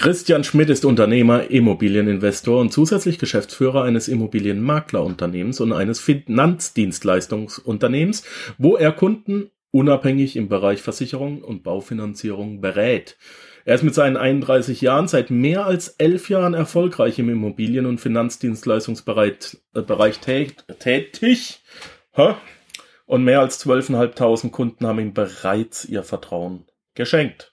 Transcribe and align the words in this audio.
Christian 0.00 0.42
Schmidt 0.44 0.70
ist 0.70 0.86
Unternehmer, 0.86 1.50
Immobilieninvestor 1.50 2.58
und 2.58 2.72
zusätzlich 2.72 3.18
Geschäftsführer 3.18 3.82
eines 3.82 4.08
Immobilienmaklerunternehmens 4.08 5.60
und 5.60 5.74
eines 5.74 6.00
Finanzdienstleistungsunternehmens, 6.00 8.24
wo 8.56 8.78
er 8.78 8.92
Kunden 8.92 9.50
unabhängig 9.70 10.36
im 10.36 10.48
Bereich 10.48 10.80
Versicherung 10.80 11.42
und 11.42 11.64
Baufinanzierung 11.64 12.62
berät. 12.62 13.18
Er 13.66 13.74
ist 13.74 13.82
mit 13.82 13.94
seinen 13.94 14.16
31 14.16 14.80
Jahren 14.80 15.06
seit 15.06 15.28
mehr 15.28 15.66
als 15.66 15.88
elf 15.88 16.30
Jahren 16.30 16.54
erfolgreich 16.54 17.18
im 17.18 17.28
Immobilien- 17.28 17.84
und 17.84 18.00
Finanzdienstleistungsbereich 18.00 19.58
äh, 19.74 20.46
tätig 20.78 21.60
und 23.04 23.24
mehr 23.24 23.40
als 23.40 23.62
12.500 23.66 24.48
Kunden 24.48 24.86
haben 24.86 24.98
ihm 24.98 25.12
bereits 25.12 25.84
ihr 25.84 26.04
Vertrauen 26.04 26.64
geschenkt. 26.94 27.52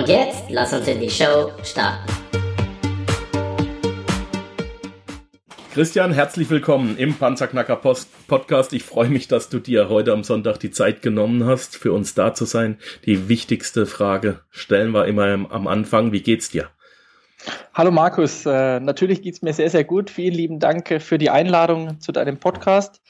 Und 0.00 0.08
jetzt 0.08 0.44
lass 0.48 0.72
uns 0.72 0.88
in 0.88 0.98
die 0.98 1.10
Show 1.10 1.50
starten. 1.62 2.10
Christian, 5.74 6.14
herzlich 6.14 6.48
willkommen 6.48 6.96
im 6.96 7.12
Panzerknacker 7.12 7.76
Post 7.76 8.08
Podcast. 8.26 8.72
Ich 8.72 8.82
freue 8.82 9.10
mich, 9.10 9.28
dass 9.28 9.50
du 9.50 9.58
dir 9.58 9.90
heute 9.90 10.14
am 10.14 10.24
Sonntag 10.24 10.56
die 10.56 10.70
Zeit 10.70 11.02
genommen 11.02 11.44
hast, 11.44 11.76
für 11.76 11.92
uns 11.92 12.14
da 12.14 12.32
zu 12.32 12.46
sein. 12.46 12.78
Die 13.04 13.28
wichtigste 13.28 13.84
Frage 13.84 14.40
stellen 14.48 14.92
wir 14.92 15.04
immer 15.04 15.26
am 15.26 15.66
Anfang. 15.66 16.12
Wie 16.12 16.22
geht's 16.22 16.48
dir? 16.48 16.70
Hallo 17.74 17.90
Markus, 17.90 18.46
äh, 18.46 18.80
natürlich 18.80 19.20
geht's 19.20 19.42
mir 19.42 19.52
sehr, 19.52 19.68
sehr 19.68 19.84
gut. 19.84 20.08
Vielen 20.08 20.32
lieben 20.32 20.60
Dank 20.60 21.02
für 21.02 21.18
die 21.18 21.28
Einladung 21.28 22.00
zu 22.00 22.10
deinem 22.10 22.38
Podcast. 22.38 23.02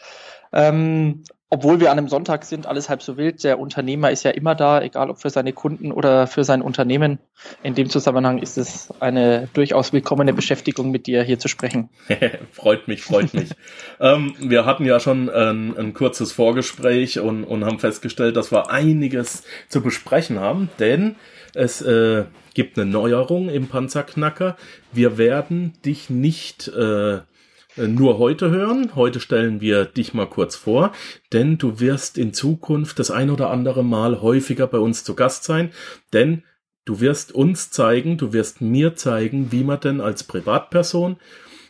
Ähm, 0.52 1.22
obwohl 1.52 1.80
wir 1.80 1.90
an 1.90 1.98
einem 1.98 2.08
Sonntag 2.08 2.44
sind, 2.44 2.66
alles 2.66 2.88
halb 2.88 3.02
so 3.02 3.16
wild. 3.16 3.42
Der 3.42 3.58
Unternehmer 3.58 4.12
ist 4.12 4.22
ja 4.22 4.30
immer 4.30 4.54
da, 4.54 4.80
egal 4.80 5.10
ob 5.10 5.20
für 5.20 5.30
seine 5.30 5.52
Kunden 5.52 5.90
oder 5.90 6.28
für 6.28 6.44
sein 6.44 6.62
Unternehmen. 6.62 7.18
In 7.64 7.74
dem 7.74 7.90
Zusammenhang 7.90 8.38
ist 8.38 8.56
es 8.56 8.92
eine 9.00 9.48
durchaus 9.52 9.92
willkommene 9.92 10.32
Beschäftigung, 10.32 10.92
mit 10.92 11.08
dir 11.08 11.24
hier 11.24 11.40
zu 11.40 11.48
sprechen. 11.48 11.90
freut 12.52 12.86
mich, 12.86 13.02
freut 13.02 13.34
mich. 13.34 13.50
ähm, 14.00 14.34
wir 14.38 14.64
hatten 14.64 14.84
ja 14.84 15.00
schon 15.00 15.28
ein, 15.28 15.76
ein 15.76 15.92
kurzes 15.92 16.30
Vorgespräch 16.30 17.18
und, 17.18 17.42
und, 17.42 17.64
haben 17.64 17.80
festgestellt, 17.80 18.36
dass 18.36 18.52
wir 18.52 18.70
einiges 18.70 19.42
zu 19.68 19.80
besprechen 19.80 20.38
haben, 20.38 20.70
denn 20.78 21.16
es 21.54 21.82
äh, 21.82 22.26
gibt 22.54 22.78
eine 22.78 22.88
Neuerung 22.88 23.48
im 23.48 23.66
Panzerknacker. 23.66 24.56
Wir 24.92 25.18
werden 25.18 25.72
dich 25.84 26.10
nicht 26.10 26.68
äh, 26.68 27.18
nur 27.88 28.18
heute 28.18 28.50
hören. 28.50 28.94
Heute 28.94 29.20
stellen 29.20 29.60
wir 29.60 29.84
dich 29.84 30.14
mal 30.14 30.28
kurz 30.28 30.56
vor, 30.56 30.92
denn 31.32 31.58
du 31.58 31.80
wirst 31.80 32.18
in 32.18 32.32
Zukunft 32.32 32.98
das 32.98 33.10
ein 33.10 33.30
oder 33.30 33.50
andere 33.50 33.84
Mal 33.84 34.20
häufiger 34.20 34.66
bei 34.66 34.78
uns 34.78 35.04
zu 35.04 35.14
Gast 35.14 35.44
sein, 35.44 35.70
denn 36.12 36.44
du 36.84 37.00
wirst 37.00 37.32
uns 37.32 37.70
zeigen, 37.70 38.18
du 38.18 38.32
wirst 38.32 38.60
mir 38.60 38.96
zeigen, 38.96 39.52
wie 39.52 39.64
man 39.64 39.80
denn 39.80 40.00
als 40.00 40.24
Privatperson 40.24 41.16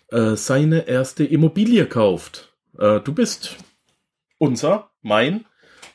äh, 0.08 0.36
seine 0.36 0.88
erste 0.88 1.24
Immobilie 1.24 1.86
kauft. 1.86 2.54
Äh, 2.78 3.00
du 3.00 3.12
bist 3.14 3.56
unser, 4.38 4.90
mein 5.02 5.44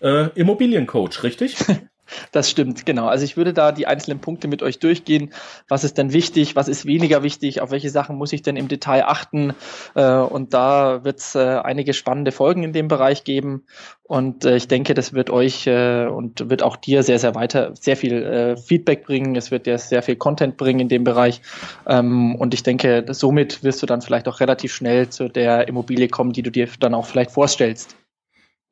äh, 0.02 0.30
Immobiliencoach, 0.40 1.24
richtig? 1.24 1.58
Das 2.32 2.50
stimmt, 2.50 2.86
genau. 2.86 3.08
Also 3.08 3.24
ich 3.24 3.38
würde 3.38 3.54
da 3.54 3.72
die 3.72 3.88
einzelnen 3.88 4.20
Punkte 4.20 4.48
mit 4.48 4.62
euch 4.62 4.80
durchgehen. 4.80 5.34
Was 5.68 5.84
ist 5.84 5.98
denn 5.98 6.14
wichtig? 6.14 6.56
Was 6.56 6.68
ist 6.68 6.86
weniger 6.86 7.24
wichtig? 7.24 7.62
Auf 7.62 7.72
welche 7.72 7.90
Sachen 7.90 8.18
muss 8.18 8.34
ich 8.34 8.42
denn 8.42 8.58
im 8.58 8.68
Detail 8.68 9.06
achten? 9.06 9.54
Äh, 9.96 10.18
und 10.18 10.54
da 10.54 11.04
wird 11.04 11.20
es 11.20 11.36
äh, 11.36 11.40
einige 11.40 11.94
spannende 11.94 12.32
Folgen 12.32 12.64
in 12.64 12.74
dem 12.74 12.88
Bereich 12.88 13.24
geben. 13.24 13.64
Und 14.04 14.46
äh, 14.46 14.56
ich 14.56 14.68
denke, 14.68 14.94
das 14.94 15.14
wird 15.14 15.30
euch 15.30 15.68
und 15.68 16.50
wird 16.50 16.62
auch 16.62 16.76
dir 16.76 17.02
sehr, 17.04 17.18
sehr 17.18 17.34
weiter, 17.34 17.72
sehr 17.76 17.98
viel 17.98 18.56
Feedback 18.58 19.06
bringen. 19.06 19.36
Es 19.36 19.52
wird 19.52 19.66
dir 19.66 19.78
sehr 19.78 20.04
viel 20.04 20.16
Content 20.16 20.58
bringen 20.58 20.82
in 20.82 20.90
dem 20.90 21.04
Bereich. 21.04 21.42
Ähm, 21.88 22.36
und 22.36 22.54
ich 22.54 22.64
denke, 22.64 23.06
somit 23.10 23.64
wirst 23.64 23.82
du 23.82 23.86
dann 23.86 24.02
vielleicht 24.02 24.28
auch 24.28 24.40
relativ 24.40 24.74
schnell 24.74 25.10
zu 25.10 25.28
der 25.28 25.68
Immobilie 25.68 26.08
kommen, 26.08 26.34
die 26.34 26.44
du 26.44 26.52
dir 26.52 26.68
dann 26.80 26.94
auch 26.94 27.06
vielleicht 27.06 27.32
vorstellst. 27.32 27.96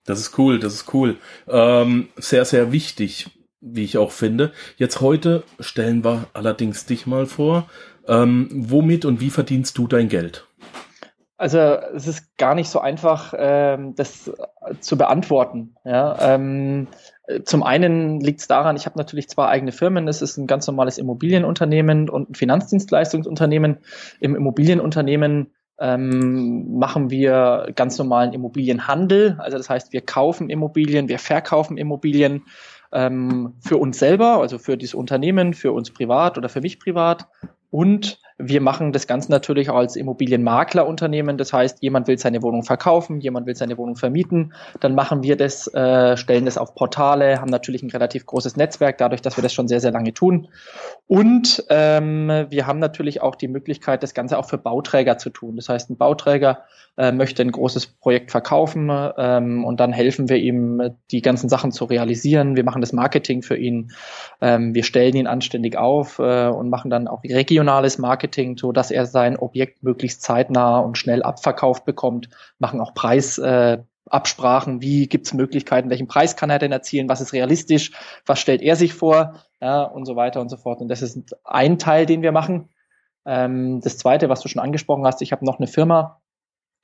Das 0.06 0.20
ist 0.20 0.38
cool, 0.38 0.60
das 0.60 0.74
ist 0.74 0.94
cool. 0.94 1.18
Ähm, 1.48 2.10
sehr, 2.18 2.46
sehr 2.46 2.72
wichtig, 2.72 3.30
wie 3.62 3.84
ich 3.84 3.98
auch 3.98 4.12
finde. 4.12 4.52
Jetzt 4.78 5.02
heute 5.02 5.44
stellen 5.60 6.04
wir 6.04 6.28
allerdings 6.34 6.86
dich 6.86 7.08
mal 7.08 7.26
vor. 7.26 7.70
Ähm, 8.08 8.50
womit 8.52 9.06
und 9.06 9.22
wie 9.22 9.30
verdienst 9.30 9.78
du 9.78 9.88
dein 9.88 10.10
Geld? 10.10 10.46
Also 11.38 11.58
es 11.58 12.08
ist 12.08 12.38
gar 12.38 12.56
nicht 12.56 12.70
so 12.70 12.80
einfach, 12.80 13.34
ähm, 13.38 13.96
das 13.96 14.32
zu 14.82 14.98
beantworten. 14.98 15.76
Ja? 15.84 16.36
Ähm, 16.36 16.88
zum 17.46 17.64
einen 17.64 18.20
liegt 18.20 18.42
es 18.42 18.48
daran, 18.48 18.76
ich 18.76 18.86
habe 18.86 18.98
natürlich 18.98 19.30
zwei 19.30 19.48
eigene 19.48 19.72
Firmen. 19.72 20.08
Es 20.08 20.22
ist 20.22 20.38
ein 20.38 20.48
ganz 20.48 20.68
normales 20.68 20.98
Immobilienunternehmen 20.98 22.10
und 22.10 22.30
ein 22.30 22.36
Finanzdienstleistungsunternehmen. 22.36 23.78
Im 24.20 24.36
Immobilienunternehmen 24.36 25.52
ähm, 25.80 26.78
machen 26.78 27.10
wir 27.10 27.72
ganz 27.76 27.98
normalen 27.98 28.34
Immobilienhandel. 28.34 29.38
Also 29.40 29.58
das 29.58 29.70
heißt, 29.70 29.94
wir 29.94 30.02
kaufen 30.02 30.50
Immobilien, 30.50 31.08
wir 31.10 31.20
verkaufen 31.20 31.78
Immobilien 31.78 32.44
ähm, 32.92 33.56
für 33.60 33.78
uns 33.78 34.00
selber, 34.00 34.40
also 34.40 34.60
für 34.60 34.78
dieses 34.78 34.94
Unternehmen, 34.94 35.54
für 35.54 35.72
uns 35.72 35.92
privat 35.92 36.38
oder 36.38 36.50
für 36.50 36.62
mich 36.62 36.80
privat. 36.80 37.28
Und 37.70 38.20
wir 38.38 38.62
machen 38.62 38.92
das 38.92 39.08
Ganze 39.08 39.32
natürlich 39.32 39.70
auch 39.70 39.78
als 39.78 39.96
Immobilienmaklerunternehmen. 39.96 41.38
Das 41.38 41.54
heißt, 41.54 41.82
jemand 41.82 42.08
will 42.08 42.18
seine 42.18 42.42
Wohnung 42.42 42.64
verkaufen, 42.64 43.20
jemand 43.20 43.46
will 43.46 43.56
seine 43.56 43.78
Wohnung 43.78 43.96
vermieten. 43.96 44.54
Dann 44.80 44.96
machen 44.96 45.24
wir 45.24 45.38
das, 45.38 45.68
äh, 45.74 46.18
stellen 46.18 46.46
das 46.46 46.58
auf 46.58 46.76
Portale, 46.76 47.40
haben 47.40 47.50
natürlich 47.50 47.84
ein 47.84 47.90
relativ 47.90 48.26
großes 48.26 48.56
Netzwerk, 48.58 48.98
dadurch, 48.98 49.22
dass 49.22 49.38
wir 49.38 49.42
das 49.42 49.54
schon 49.54 49.68
sehr, 49.68 49.80
sehr 49.80 49.92
lange 49.92 50.14
tun. 50.14 50.48
Und 51.08 51.64
ähm, 51.70 52.46
wir 52.50 52.68
haben 52.68 52.80
natürlich 52.80 53.22
auch 53.22 53.36
die 53.36 53.48
Möglichkeit, 53.48 54.04
das 54.04 54.14
Ganze 54.14 54.38
auch 54.38 54.50
für 54.50 54.58
Bauträger 54.58 55.18
zu 55.18 55.30
tun. 55.30 55.56
Das 55.56 55.70
heißt, 55.70 55.90
ein 55.90 55.98
Bauträger 55.98 56.64
äh, 56.98 57.12
möchte 57.12 57.42
ein 57.42 57.52
großes 57.52 57.88
Projekt 57.88 58.32
verkaufen 58.32 58.92
ähm, 59.18 59.66
und 59.66 59.80
dann 59.80 59.94
helfen 59.94 60.30
wir 60.30 60.38
ihm, 60.38 60.96
die 61.12 61.22
ganzen 61.22 61.50
Sachen 61.50 61.72
zu 61.72 61.86
realisieren. 61.86 62.56
Wir 62.56 62.64
machen 62.64 62.82
das 62.82 62.94
Marketing 62.94 63.42
für 63.42 63.58
ihn. 63.58 63.92
Ähm, 64.42 64.76
wir 64.76 64.84
stellen 64.84 65.16
ihn 65.16 65.28
anständig 65.28 65.76
auf 65.76 66.20
äh, 66.20 66.48
und 66.48 66.70
machen 66.70 66.92
dann 66.92 67.08
auch 67.08 67.24
regionales 67.24 67.98
Marketing, 67.98 68.23
so 68.58 68.72
dass 68.72 68.92
er 68.92 69.06
sein 69.06 69.38
Objekt 69.38 69.84
möglichst 69.84 70.22
zeitnah 70.22 70.80
und 70.80 70.98
schnell 70.98 71.24
abverkauft 71.24 71.86
bekommt, 71.86 72.30
machen 72.60 72.80
auch 72.80 72.94
Preis, 72.94 73.38
äh, 73.38 73.80
Absprachen, 74.10 74.82
wie 74.82 75.08
gibt 75.08 75.28
es 75.28 75.34
Möglichkeiten, 75.34 75.90
welchen 75.90 76.08
Preis 76.08 76.36
kann 76.36 76.50
er 76.50 76.60
denn 76.60 76.72
erzielen, 76.72 77.10
was 77.10 77.22
ist 77.22 77.34
realistisch, 77.34 77.92
was 78.26 78.40
stellt 78.40 78.62
er 78.62 78.76
sich 78.76 78.94
vor? 78.94 79.36
Ja, 79.62 79.84
und 79.84 80.06
so 80.06 80.16
weiter 80.16 80.42
und 80.42 80.50
so 80.50 80.58
fort. 80.58 80.82
Und 80.82 80.90
das 80.90 81.02
ist 81.02 81.36
ein 81.46 81.80
Teil, 81.80 82.06
den 82.06 82.22
wir 82.22 82.34
machen. 82.34 82.70
Ähm, 83.26 83.80
das 83.82 83.98
Zweite, 83.98 84.28
was 84.28 84.42
du 84.42 84.50
schon 84.50 84.62
angesprochen 84.62 85.06
hast, 85.06 85.22
ich 85.22 85.32
habe 85.32 85.46
noch 85.46 85.58
eine 85.58 85.68
Firma, 85.68 86.22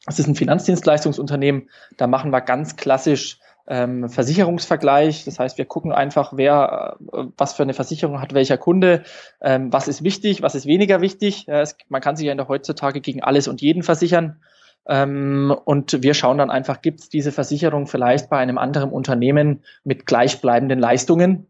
das 0.05 0.17
ist 0.17 0.27
ein 0.27 0.35
Finanzdienstleistungsunternehmen, 0.35 1.69
da 1.97 2.07
machen 2.07 2.31
wir 2.31 2.41
ganz 2.41 2.77
klassisch 2.77 3.39
ähm, 3.69 4.09
Versicherungsvergleich. 4.09 5.23
Das 5.25 5.39
heißt, 5.39 5.57
wir 5.57 5.65
gucken 5.65 5.91
einfach, 5.91 6.33
wer 6.35 6.97
äh, 7.13 7.25
was 7.37 7.53
für 7.53 7.63
eine 7.63 7.73
Versicherung 7.73 8.19
hat 8.19 8.33
welcher 8.33 8.57
Kunde, 8.57 9.03
ähm, 9.41 9.71
was 9.71 9.87
ist 9.87 10.03
wichtig, 10.03 10.41
was 10.41 10.55
ist 10.55 10.65
weniger 10.65 11.01
wichtig. 11.01 11.45
Ja, 11.47 11.61
es, 11.61 11.77
man 11.87 12.01
kann 12.01 12.15
sich 12.15 12.25
ja 12.25 12.31
in 12.31 12.37
der 12.37 12.47
heutzutage 12.47 12.99
gegen 12.99 13.23
alles 13.23 13.47
und 13.47 13.61
jeden 13.61 13.83
versichern. 13.83 14.41
Ähm, 14.87 15.55
und 15.65 16.01
wir 16.01 16.15
schauen 16.15 16.39
dann 16.39 16.49
einfach, 16.49 16.81
gibt 16.81 17.01
es 17.01 17.09
diese 17.09 17.31
Versicherung 17.31 17.85
vielleicht 17.85 18.29
bei 18.29 18.37
einem 18.37 18.57
anderen 18.57 18.89
Unternehmen 18.89 19.63
mit 19.83 20.07
gleichbleibenden 20.07 20.79
Leistungen? 20.79 21.48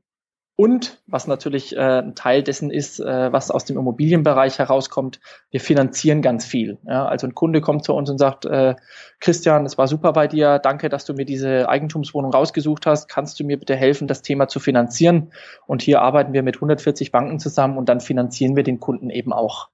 Und 0.60 1.02
was 1.08 1.26
natürlich 1.26 1.74
äh, 1.78 2.02
ein 2.02 2.16
Teil 2.16 2.44
dessen 2.44 2.70
ist, 2.70 3.00
äh, 3.00 3.32
was 3.32 3.50
aus 3.50 3.64
dem 3.64 3.78
Immobilienbereich 3.78 4.60
herauskommt, 4.60 5.22
wir 5.52 5.62
finanzieren 5.62 6.22
ganz 6.22 6.44
viel. 6.44 6.80
Ja? 6.86 7.06
Also 7.06 7.28
ein 7.28 7.34
Kunde 7.34 7.62
kommt 7.62 7.86
zu 7.86 7.94
uns 7.94 8.10
und 8.10 8.18
sagt, 8.18 8.44
äh, 8.44 8.76
Christian, 9.22 9.66
es 9.66 9.78
war 9.78 9.88
super 9.88 10.12
bei 10.12 10.28
dir, 10.28 10.60
danke, 10.60 10.90
dass 10.90 11.06
du 11.06 11.14
mir 11.14 11.24
diese 11.24 11.70
Eigentumswohnung 11.70 12.34
rausgesucht 12.34 12.88
hast. 12.88 13.08
Kannst 13.08 13.40
du 13.40 13.46
mir 13.46 13.58
bitte 13.58 13.78
helfen, 13.78 14.10
das 14.10 14.22
Thema 14.22 14.50
zu 14.50 14.60
finanzieren? 14.60 15.32
Und 15.66 15.82
hier 15.82 16.02
arbeiten 16.02 16.34
wir 16.34 16.44
mit 16.44 16.58
140 16.58 17.14
Banken 17.14 17.40
zusammen 17.40 17.78
und 17.78 17.88
dann 17.88 18.02
finanzieren 18.02 18.58
wir 18.58 18.64
den 18.64 18.82
Kunden 18.82 19.10
eben 19.10 19.32
auch. 19.32 19.70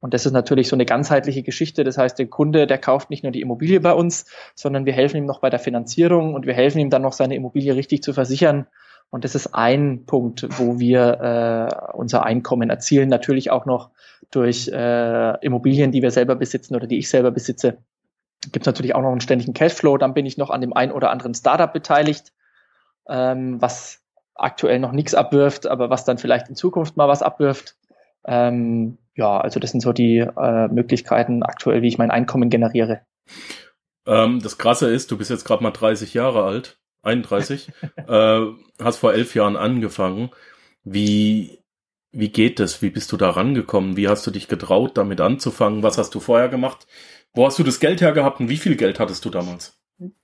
Und 0.00 0.14
das 0.14 0.24
ist 0.24 0.32
natürlich 0.32 0.68
so 0.68 0.76
eine 0.76 0.86
ganzheitliche 0.86 1.42
Geschichte. 1.42 1.84
Das 1.84 1.98
heißt, 1.98 2.18
der 2.18 2.26
Kunde, 2.26 2.66
der 2.66 2.78
kauft 2.78 3.10
nicht 3.10 3.22
nur 3.22 3.32
die 3.32 3.42
Immobilie 3.42 3.80
bei 3.80 3.92
uns, 3.92 4.24
sondern 4.54 4.86
wir 4.86 4.94
helfen 4.94 5.18
ihm 5.18 5.26
noch 5.26 5.40
bei 5.40 5.50
der 5.50 5.60
Finanzierung 5.60 6.32
und 6.32 6.46
wir 6.46 6.54
helfen 6.54 6.78
ihm 6.78 6.88
dann 6.88 7.02
noch 7.02 7.12
seine 7.12 7.34
Immobilie 7.36 7.76
richtig 7.76 8.02
zu 8.02 8.14
versichern. 8.14 8.66
Und 9.12 9.24
das 9.24 9.34
ist 9.34 9.54
ein 9.54 10.06
Punkt, 10.06 10.48
wo 10.58 10.78
wir 10.78 11.20
äh, 11.20 11.92
unser 11.92 12.24
Einkommen 12.24 12.70
erzielen. 12.70 13.10
Natürlich 13.10 13.50
auch 13.50 13.66
noch 13.66 13.90
durch 14.30 14.68
äh, 14.68 15.44
Immobilien, 15.44 15.92
die 15.92 16.00
wir 16.00 16.10
selber 16.10 16.34
besitzen 16.34 16.74
oder 16.74 16.86
die 16.86 16.96
ich 16.96 17.10
selber 17.10 17.30
besitze. 17.30 17.76
Gibt 18.40 18.62
es 18.62 18.66
natürlich 18.66 18.94
auch 18.94 19.02
noch 19.02 19.10
einen 19.10 19.20
ständigen 19.20 19.52
Cashflow. 19.52 19.98
Dann 19.98 20.14
bin 20.14 20.24
ich 20.24 20.38
noch 20.38 20.48
an 20.48 20.62
dem 20.62 20.72
ein 20.72 20.90
oder 20.90 21.10
anderen 21.10 21.34
Startup 21.34 21.70
beteiligt, 21.70 22.32
ähm, 23.06 23.60
was 23.60 24.00
aktuell 24.34 24.78
noch 24.78 24.92
nichts 24.92 25.14
abwirft, 25.14 25.66
aber 25.66 25.90
was 25.90 26.06
dann 26.06 26.16
vielleicht 26.16 26.48
in 26.48 26.56
Zukunft 26.56 26.96
mal 26.96 27.06
was 27.06 27.20
abwirft. 27.20 27.76
Ähm, 28.24 28.96
ja, 29.14 29.38
also 29.38 29.60
das 29.60 29.72
sind 29.72 29.82
so 29.82 29.92
die 29.92 30.20
äh, 30.20 30.68
Möglichkeiten 30.68 31.42
aktuell, 31.42 31.82
wie 31.82 31.88
ich 31.88 31.98
mein 31.98 32.10
Einkommen 32.10 32.48
generiere. 32.48 33.02
Ähm, 34.06 34.40
das 34.42 34.56
Krasse 34.56 34.88
ist, 34.88 35.10
du 35.10 35.18
bist 35.18 35.28
jetzt 35.28 35.44
gerade 35.44 35.62
mal 35.62 35.70
30 35.70 36.14
Jahre 36.14 36.44
alt. 36.44 36.78
31, 37.02 37.70
äh, 38.08 38.40
hast 38.80 38.98
vor 38.98 39.12
elf 39.12 39.34
Jahren 39.34 39.56
angefangen. 39.56 40.30
Wie, 40.84 41.58
wie 42.12 42.30
geht 42.30 42.60
das? 42.60 42.82
Wie 42.82 42.90
bist 42.90 43.12
du 43.12 43.16
da 43.16 43.30
rangekommen? 43.30 43.96
Wie 43.96 44.08
hast 44.08 44.26
du 44.26 44.30
dich 44.30 44.48
getraut, 44.48 44.96
damit 44.96 45.20
anzufangen? 45.20 45.82
Was 45.82 45.98
hast 45.98 46.14
du 46.14 46.20
vorher 46.20 46.48
gemacht? 46.48 46.86
Wo 47.34 47.46
hast 47.46 47.58
du 47.58 47.62
das 47.62 47.80
Geld 47.80 48.00
hergehabt 48.00 48.40
und 48.40 48.48
wie 48.48 48.56
viel 48.58 48.76
Geld 48.76 49.00
hattest 49.00 49.24
du 49.24 49.30
damals? 49.30 49.78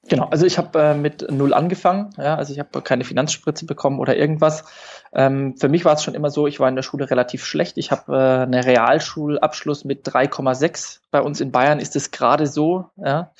Genau, 0.09 0.25
also 0.29 0.47
ich 0.47 0.59
habe 0.59 0.79
äh, 0.81 0.95
mit 0.95 1.31
null 1.31 1.55
angefangen, 1.55 2.11
ja, 2.17 2.35
also 2.35 2.53
ich 2.53 2.59
habe 2.59 2.83
keine 2.83 3.05
Finanzspritze 3.05 3.67
bekommen 3.67 4.01
oder 4.01 4.17
irgendwas. 4.17 4.65
Ähm, 5.13 5.57
für 5.57 5.69
mich 5.69 5.85
war 5.85 5.95
es 5.95 6.03
schon 6.03 6.15
immer 6.15 6.31
so, 6.31 6.47
ich 6.47 6.61
war 6.61 6.69
in 6.69 6.77
der 6.77 6.83
Schule 6.83 7.11
relativ 7.11 7.45
schlecht. 7.45 7.79
Ich 7.79 7.91
habe 7.91 8.13
äh, 8.17 8.43
einen 8.43 8.63
Realschulabschluss 8.63 9.85
mit 9.85 10.07
3,6. 10.07 11.01
Bei 11.11 11.21
uns 11.21 11.41
in 11.41 11.53
Bayern 11.53 11.81
ist 11.81 11.97
es 11.97 12.11
gerade 12.11 12.47
so. 12.47 12.87
Ja. 12.97 13.33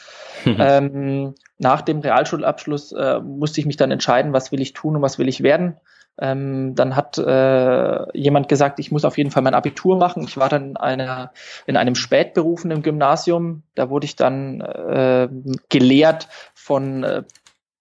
ähm, 0.47 1.35
nach 1.59 1.83
dem 1.83 2.01
Realschulabschluss 2.01 2.93
äh, 2.93 3.21
musste 3.21 3.61
ich 3.61 3.67
mich 3.67 3.77
dann 3.77 3.91
entscheiden, 3.91 4.33
was 4.33 4.53
will 4.53 4.61
ich 4.61 4.73
tun 4.73 4.97
und 4.97 5.03
was 5.03 5.19
will 5.19 5.29
ich 5.29 5.43
werden. 5.43 5.77
Ähm, 6.21 6.75
dann 6.75 6.97
hat 6.97 7.17
äh, 7.19 8.19
jemand 8.19 8.49
gesagt, 8.49 8.81
ich 8.81 8.91
muss 8.91 9.05
auf 9.05 9.19
jeden 9.19 9.31
Fall 9.31 9.43
mein 9.43 9.55
Abitur 9.55 9.97
machen. 9.97 10.25
Ich 10.25 10.37
war 10.37 10.49
dann 10.49 10.71
in, 10.71 10.77
einer, 10.77 11.33
in 11.67 11.77
einem 11.77 11.95
spätberufenen 11.95 12.83
Gymnasium. 12.83 13.63
Da 13.77 13.89
wurde 13.89 14.07
ich 14.07 14.17
dann 14.17 14.61
äh, 14.61 15.29
gelehrt 15.69 16.29
von 16.55 17.05
äh, 17.05 17.23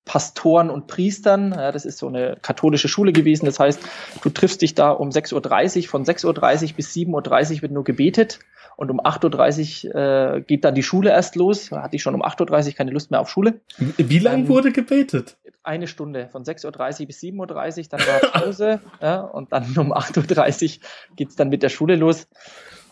Pastoren 0.07 0.69
und 0.69 0.88
Priestern. 0.88 1.51
Ja, 1.51 1.71
das 1.71 1.86
ist 1.86 2.00
so 2.00 2.07
eine 2.07 2.38
katholische 2.42 2.88
Schule 2.88 3.12
gewesen. 3.12 3.45
Das 3.45 3.59
heißt, 3.59 3.80
du 4.24 4.30
triffst 4.30 4.62
dich 4.62 4.74
da 4.74 4.92
um 4.92 5.09
6.30 5.09 5.83
Uhr, 5.83 5.89
von 5.89 6.06
6.30 6.06 6.25
Uhr 6.69 6.74
bis 6.75 6.94
7.30 6.94 7.56
Uhr 7.56 7.62
wird 7.62 7.71
nur 7.71 7.83
gebetet 7.83 8.39
und 8.77 8.92
um 8.92 9.01
8.30 9.01 9.88
Uhr 9.88 9.95
äh, 10.36 10.42
geht 10.42 10.63
dann 10.63 10.75
die 10.75 10.83
Schule 10.83 11.09
erst 11.09 11.36
los. 11.36 11.69
Da 11.69 11.81
hatte 11.83 11.95
ich 11.95 12.04
schon 12.04 12.15
um 12.15 12.24
8.30 12.24 12.68
Uhr 12.68 12.74
keine 12.74 12.92
Lust 12.92 13.12
mehr 13.12 13.19
auf 13.19 13.30
Schule. 13.30 13.59
Wie 13.77 14.19
lange 14.19 14.44
ähm, 14.44 14.48
wurde 14.48 14.71
gebetet? 14.71 15.36
Eine 15.63 15.88
Stunde, 15.88 16.30
von 16.30 16.44
6.30 16.44 17.01
Uhr 17.01 17.07
bis 17.07 17.19
7.30 17.19 17.77
Uhr, 17.77 17.86
dann 17.89 18.00
war 18.00 18.19
Pause 18.31 18.80
ja, 19.01 19.19
und 19.19 19.51
dann 19.51 19.75
um 19.77 19.94
8.30 19.94 20.77
Uhr 20.77 20.83
geht's 21.18 21.36
dann 21.36 21.50
mit 21.50 21.63
der 21.63 21.69
Schule 21.69 21.95
los. 21.95 22.27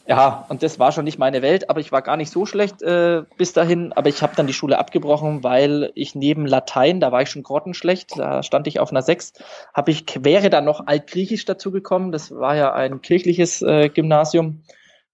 Ja, 0.07 0.45
und 0.49 0.61
das 0.61 0.77
war 0.77 0.91
schon 0.91 1.05
nicht 1.05 1.17
meine 1.17 1.41
Welt, 1.41 1.69
aber 1.69 1.79
ich 1.79 1.91
war 1.91 2.03
gar 2.03 2.15
nicht 2.15 2.31
so 2.31 2.45
schlecht 2.45 2.83
äh, 2.83 3.23
bis 3.37 3.53
dahin. 3.53 3.91
Aber 3.93 4.07
ich 4.07 4.21
habe 4.21 4.35
dann 4.35 4.45
die 4.45 4.53
Schule 4.53 4.77
abgebrochen, 4.77 5.43
weil 5.43 5.91
ich 5.95 6.13
neben 6.13 6.45
Latein, 6.45 6.99
da 6.99 7.11
war 7.11 7.23
ich 7.23 7.29
schon 7.29 7.41
grottenschlecht, 7.41 8.19
da 8.19 8.43
stand 8.43 8.67
ich 8.67 8.79
auf 8.79 8.91
einer 8.91 9.01
6, 9.01 9.33
habe 9.73 9.89
ich, 9.89 10.05
wäre 10.23 10.51
dann 10.51 10.63
noch 10.65 10.85
Altgriechisch 10.85 11.45
dazu 11.45 11.71
gekommen. 11.71 12.11
Das 12.11 12.31
war 12.31 12.55
ja 12.55 12.71
ein 12.73 13.01
kirchliches 13.01 13.63
äh, 13.63 13.89
Gymnasium. 13.89 14.61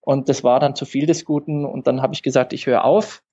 Und 0.01 0.27
das 0.27 0.43
war 0.43 0.59
dann 0.59 0.75
zu 0.75 0.85
viel 0.85 1.05
des 1.05 1.23
Guten. 1.23 1.63
Und 1.63 1.87
dann 1.87 2.01
habe 2.01 2.13
ich 2.13 2.23
gesagt, 2.23 2.51
ich 2.51 2.65
höre 2.65 2.83
auf 2.83 3.23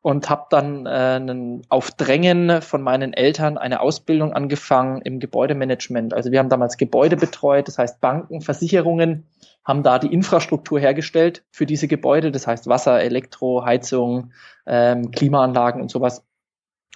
und 0.00 0.30
habe 0.30 0.46
dann 0.50 0.86
äh, 0.86 1.60
auf 1.68 1.90
Drängen 1.90 2.62
von 2.62 2.82
meinen 2.82 3.12
Eltern 3.12 3.58
eine 3.58 3.80
Ausbildung 3.80 4.32
angefangen 4.32 5.02
im 5.02 5.18
Gebäudemanagement. 5.18 6.14
Also 6.14 6.30
wir 6.30 6.38
haben 6.38 6.48
damals 6.48 6.76
Gebäude 6.76 7.16
betreut, 7.16 7.68
das 7.68 7.78
heißt 7.78 8.00
Banken, 8.00 8.40
Versicherungen 8.40 9.26
haben 9.64 9.82
da 9.82 9.98
die 9.98 10.12
Infrastruktur 10.12 10.80
hergestellt 10.80 11.44
für 11.50 11.66
diese 11.66 11.88
Gebäude, 11.88 12.30
das 12.30 12.46
heißt 12.46 12.68
Wasser, 12.68 13.00
Elektro, 13.00 13.64
Heizung, 13.64 14.32
ähm, 14.66 15.10
Klimaanlagen 15.10 15.82
und 15.82 15.90
sowas. 15.90 16.24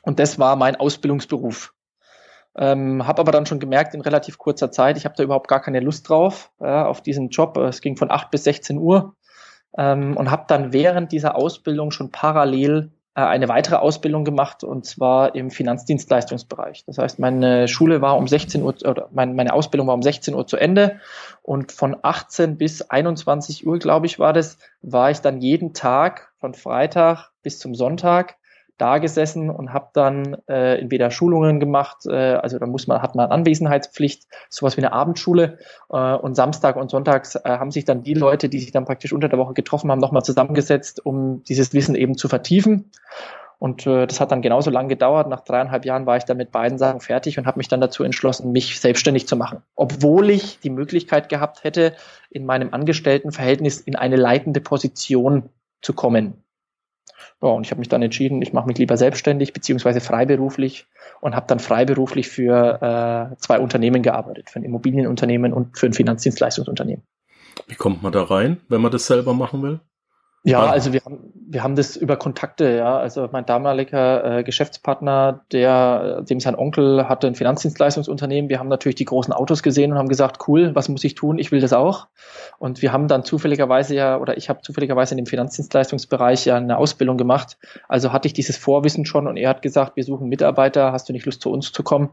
Und 0.02 0.18
das 0.18 0.38
war 0.38 0.56
mein 0.56 0.76
Ausbildungsberuf. 0.76 1.74
Ähm, 2.56 3.06
habe 3.06 3.20
aber 3.20 3.32
dann 3.32 3.46
schon 3.46 3.60
gemerkt 3.60 3.94
in 3.94 4.00
relativ 4.00 4.38
kurzer 4.38 4.70
Zeit, 4.70 4.96
ich 4.96 5.04
habe 5.04 5.14
da 5.16 5.22
überhaupt 5.22 5.48
gar 5.48 5.60
keine 5.60 5.80
Lust 5.80 6.08
drauf, 6.08 6.50
ja, 6.60 6.86
auf 6.86 7.02
diesen 7.02 7.30
Job. 7.30 7.56
Es 7.56 7.80
ging 7.80 7.96
von 7.96 8.10
8 8.10 8.30
bis 8.30 8.44
16 8.44 8.78
Uhr 8.78 9.16
ähm, 9.76 10.16
und 10.16 10.30
habe 10.30 10.44
dann 10.48 10.72
während 10.72 11.12
dieser 11.12 11.36
Ausbildung 11.36 11.90
schon 11.90 12.10
parallel 12.10 12.90
äh, 13.14 13.20
eine 13.20 13.48
weitere 13.48 13.76
Ausbildung 13.76 14.24
gemacht 14.24 14.64
und 14.64 14.86
zwar 14.86 15.34
im 15.34 15.50
Finanzdienstleistungsbereich. 15.50 16.84
Das 16.86 16.98
heißt, 16.98 17.18
meine 17.18 17.68
Schule 17.68 18.00
war 18.00 18.16
um 18.16 18.26
16 18.26 18.62
Uhr 18.62 18.74
oder 18.84 19.08
meine, 19.12 19.34
meine 19.34 19.52
Ausbildung 19.52 19.86
war 19.86 19.94
um 19.94 20.02
16 20.02 20.34
Uhr 20.34 20.46
zu 20.46 20.56
Ende 20.56 21.00
und 21.42 21.72
von 21.72 21.96
18 22.00 22.56
bis 22.56 22.82
21 22.82 23.66
Uhr, 23.66 23.78
glaube 23.78 24.06
ich, 24.06 24.18
war 24.18 24.32
das, 24.32 24.58
war 24.80 25.10
ich 25.10 25.20
dann 25.20 25.40
jeden 25.40 25.74
Tag 25.74 26.32
von 26.38 26.54
Freitag 26.54 27.30
bis 27.42 27.58
zum 27.58 27.74
Sonntag 27.74 28.36
da 28.82 28.98
gesessen 28.98 29.48
und 29.48 29.72
habe 29.72 29.90
dann 29.92 30.36
äh, 30.48 30.80
entweder 30.80 31.12
Schulungen 31.12 31.60
gemacht, 31.60 32.04
äh, 32.06 32.34
also 32.34 32.58
da 32.58 32.66
muss 32.66 32.88
man 32.88 33.00
hat 33.00 33.14
man 33.14 33.30
Anwesenheitspflicht, 33.30 34.24
sowas 34.50 34.76
wie 34.76 34.80
eine 34.80 34.92
Abendschule 34.92 35.58
äh, 35.90 36.14
und 36.14 36.34
Samstag 36.34 36.74
und 36.74 36.90
Sonntags 36.90 37.36
äh, 37.36 37.40
haben 37.44 37.70
sich 37.70 37.84
dann 37.84 38.02
die 38.02 38.14
Leute, 38.14 38.48
die 38.48 38.58
sich 38.58 38.72
dann 38.72 38.84
praktisch 38.84 39.12
unter 39.12 39.28
der 39.28 39.38
Woche 39.38 39.54
getroffen 39.54 39.90
haben, 39.90 40.00
nochmal 40.00 40.24
zusammengesetzt, 40.24 41.06
um 41.06 41.44
dieses 41.44 41.72
Wissen 41.72 41.94
eben 41.94 42.16
zu 42.16 42.28
vertiefen. 42.28 42.90
Und 43.60 43.86
äh, 43.86 44.08
das 44.08 44.20
hat 44.20 44.32
dann 44.32 44.42
genauso 44.42 44.72
lange 44.72 44.88
gedauert. 44.88 45.28
Nach 45.28 45.44
dreieinhalb 45.44 45.84
Jahren 45.84 46.04
war 46.04 46.16
ich 46.16 46.24
dann 46.24 46.36
mit 46.36 46.50
beiden 46.50 46.78
Sachen 46.78 46.98
fertig 46.98 47.38
und 47.38 47.46
habe 47.46 47.58
mich 47.58 47.68
dann 47.68 47.80
dazu 47.80 48.02
entschlossen, 48.02 48.50
mich 48.50 48.80
selbstständig 48.80 49.28
zu 49.28 49.36
machen. 49.36 49.62
Obwohl 49.76 50.30
ich 50.30 50.58
die 50.58 50.70
Möglichkeit 50.70 51.28
gehabt 51.28 51.62
hätte, 51.62 51.94
in 52.30 52.44
meinem 52.44 52.74
Angestelltenverhältnis 52.74 53.80
in 53.80 53.94
eine 53.94 54.16
leitende 54.16 54.60
Position 54.60 55.50
zu 55.80 55.92
kommen. 55.92 56.41
Ja, 57.42 57.48
und 57.48 57.64
ich 57.64 57.70
habe 57.70 57.80
mich 57.80 57.88
dann 57.88 58.02
entschieden, 58.02 58.42
ich 58.42 58.52
mache 58.52 58.66
mich 58.66 58.78
lieber 58.78 58.96
selbstständig 58.96 59.52
beziehungsweise 59.52 60.00
freiberuflich 60.00 60.86
und 61.20 61.34
habe 61.34 61.46
dann 61.46 61.60
freiberuflich 61.60 62.28
für 62.28 63.32
äh, 63.32 63.36
zwei 63.38 63.58
Unternehmen 63.58 64.02
gearbeitet, 64.02 64.50
für 64.50 64.60
ein 64.60 64.64
Immobilienunternehmen 64.64 65.52
und 65.52 65.78
für 65.78 65.86
ein 65.86 65.92
Finanzdienstleistungsunternehmen. 65.92 67.04
Wie 67.66 67.74
kommt 67.74 68.02
man 68.02 68.12
da 68.12 68.22
rein, 68.22 68.60
wenn 68.68 68.80
man 68.80 68.92
das 68.92 69.06
selber 69.06 69.34
machen 69.34 69.62
will? 69.62 69.80
Ja, 70.44 70.66
also 70.66 70.92
wir 70.92 71.04
haben, 71.04 71.32
wir 71.34 71.62
haben 71.62 71.76
das 71.76 71.94
über 71.94 72.16
Kontakte, 72.16 72.76
ja. 72.76 72.98
Also 72.98 73.28
mein 73.30 73.46
damaliger 73.46 74.38
äh, 74.38 74.42
Geschäftspartner, 74.42 75.44
der, 75.52 76.22
dem 76.22 76.40
sein 76.40 76.56
Onkel 76.56 77.08
hatte 77.08 77.28
ein 77.28 77.36
Finanzdienstleistungsunternehmen. 77.36 78.50
Wir 78.50 78.58
haben 78.58 78.68
natürlich 78.68 78.96
die 78.96 79.04
großen 79.04 79.32
Autos 79.32 79.62
gesehen 79.62 79.92
und 79.92 79.98
haben 79.98 80.08
gesagt, 80.08 80.48
cool, 80.48 80.74
was 80.74 80.88
muss 80.88 81.04
ich 81.04 81.14
tun? 81.14 81.38
Ich 81.38 81.52
will 81.52 81.60
das 81.60 81.72
auch. 81.72 82.08
Und 82.58 82.82
wir 82.82 82.92
haben 82.92 83.06
dann 83.06 83.22
zufälligerweise 83.22 83.94
ja, 83.94 84.18
oder 84.18 84.36
ich 84.36 84.48
habe 84.48 84.62
zufälligerweise 84.62 85.14
in 85.14 85.18
dem 85.18 85.26
Finanzdienstleistungsbereich 85.26 86.44
ja 86.44 86.56
eine 86.56 86.76
Ausbildung 86.76 87.18
gemacht. 87.18 87.56
Also 87.88 88.12
hatte 88.12 88.26
ich 88.26 88.32
dieses 88.32 88.56
Vorwissen 88.56 89.06
schon 89.06 89.28
und 89.28 89.36
er 89.36 89.48
hat 89.48 89.62
gesagt, 89.62 89.94
wir 89.94 90.02
suchen 90.02 90.28
Mitarbeiter, 90.28 90.90
hast 90.90 91.08
du 91.08 91.12
nicht 91.12 91.24
Lust 91.24 91.40
zu 91.40 91.52
uns 91.52 91.70
zu 91.70 91.84
kommen? 91.84 92.10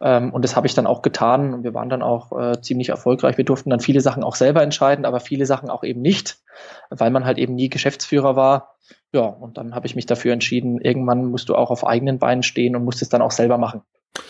Ähm, 0.00 0.32
und 0.32 0.44
das 0.44 0.54
habe 0.54 0.68
ich 0.68 0.74
dann 0.74 0.86
auch 0.86 1.02
getan 1.02 1.54
und 1.54 1.64
wir 1.64 1.74
waren 1.74 1.88
dann 1.88 2.02
auch 2.02 2.30
äh, 2.38 2.60
ziemlich 2.60 2.90
erfolgreich. 2.90 3.36
Wir 3.36 3.44
durften 3.44 3.70
dann 3.70 3.80
viele 3.80 4.00
Sachen 4.00 4.22
auch 4.22 4.36
selber 4.36 4.62
entscheiden, 4.62 5.04
aber 5.04 5.18
viele 5.18 5.46
Sachen 5.46 5.70
auch 5.70 5.82
eben 5.82 6.02
nicht, 6.02 6.38
weil 6.90 7.10
man 7.10 7.24
halt 7.24 7.38
eben 7.38 7.54
nie 7.54 7.68
Geschäftsführer 7.68 8.36
war. 8.36 8.76
Ja, 9.12 9.22
und 9.22 9.58
dann 9.58 9.74
habe 9.74 9.86
ich 9.86 9.96
mich 9.96 10.06
dafür 10.06 10.32
entschieden, 10.32 10.80
irgendwann 10.80 11.26
musst 11.26 11.48
du 11.48 11.54
auch 11.54 11.70
auf 11.70 11.86
eigenen 11.86 12.18
Beinen 12.18 12.42
stehen 12.42 12.76
und 12.76 12.84
musst 12.84 13.02
es 13.02 13.08
dann 13.08 13.22
auch 13.22 13.30
selber 13.30 13.58
machen. 13.58 13.82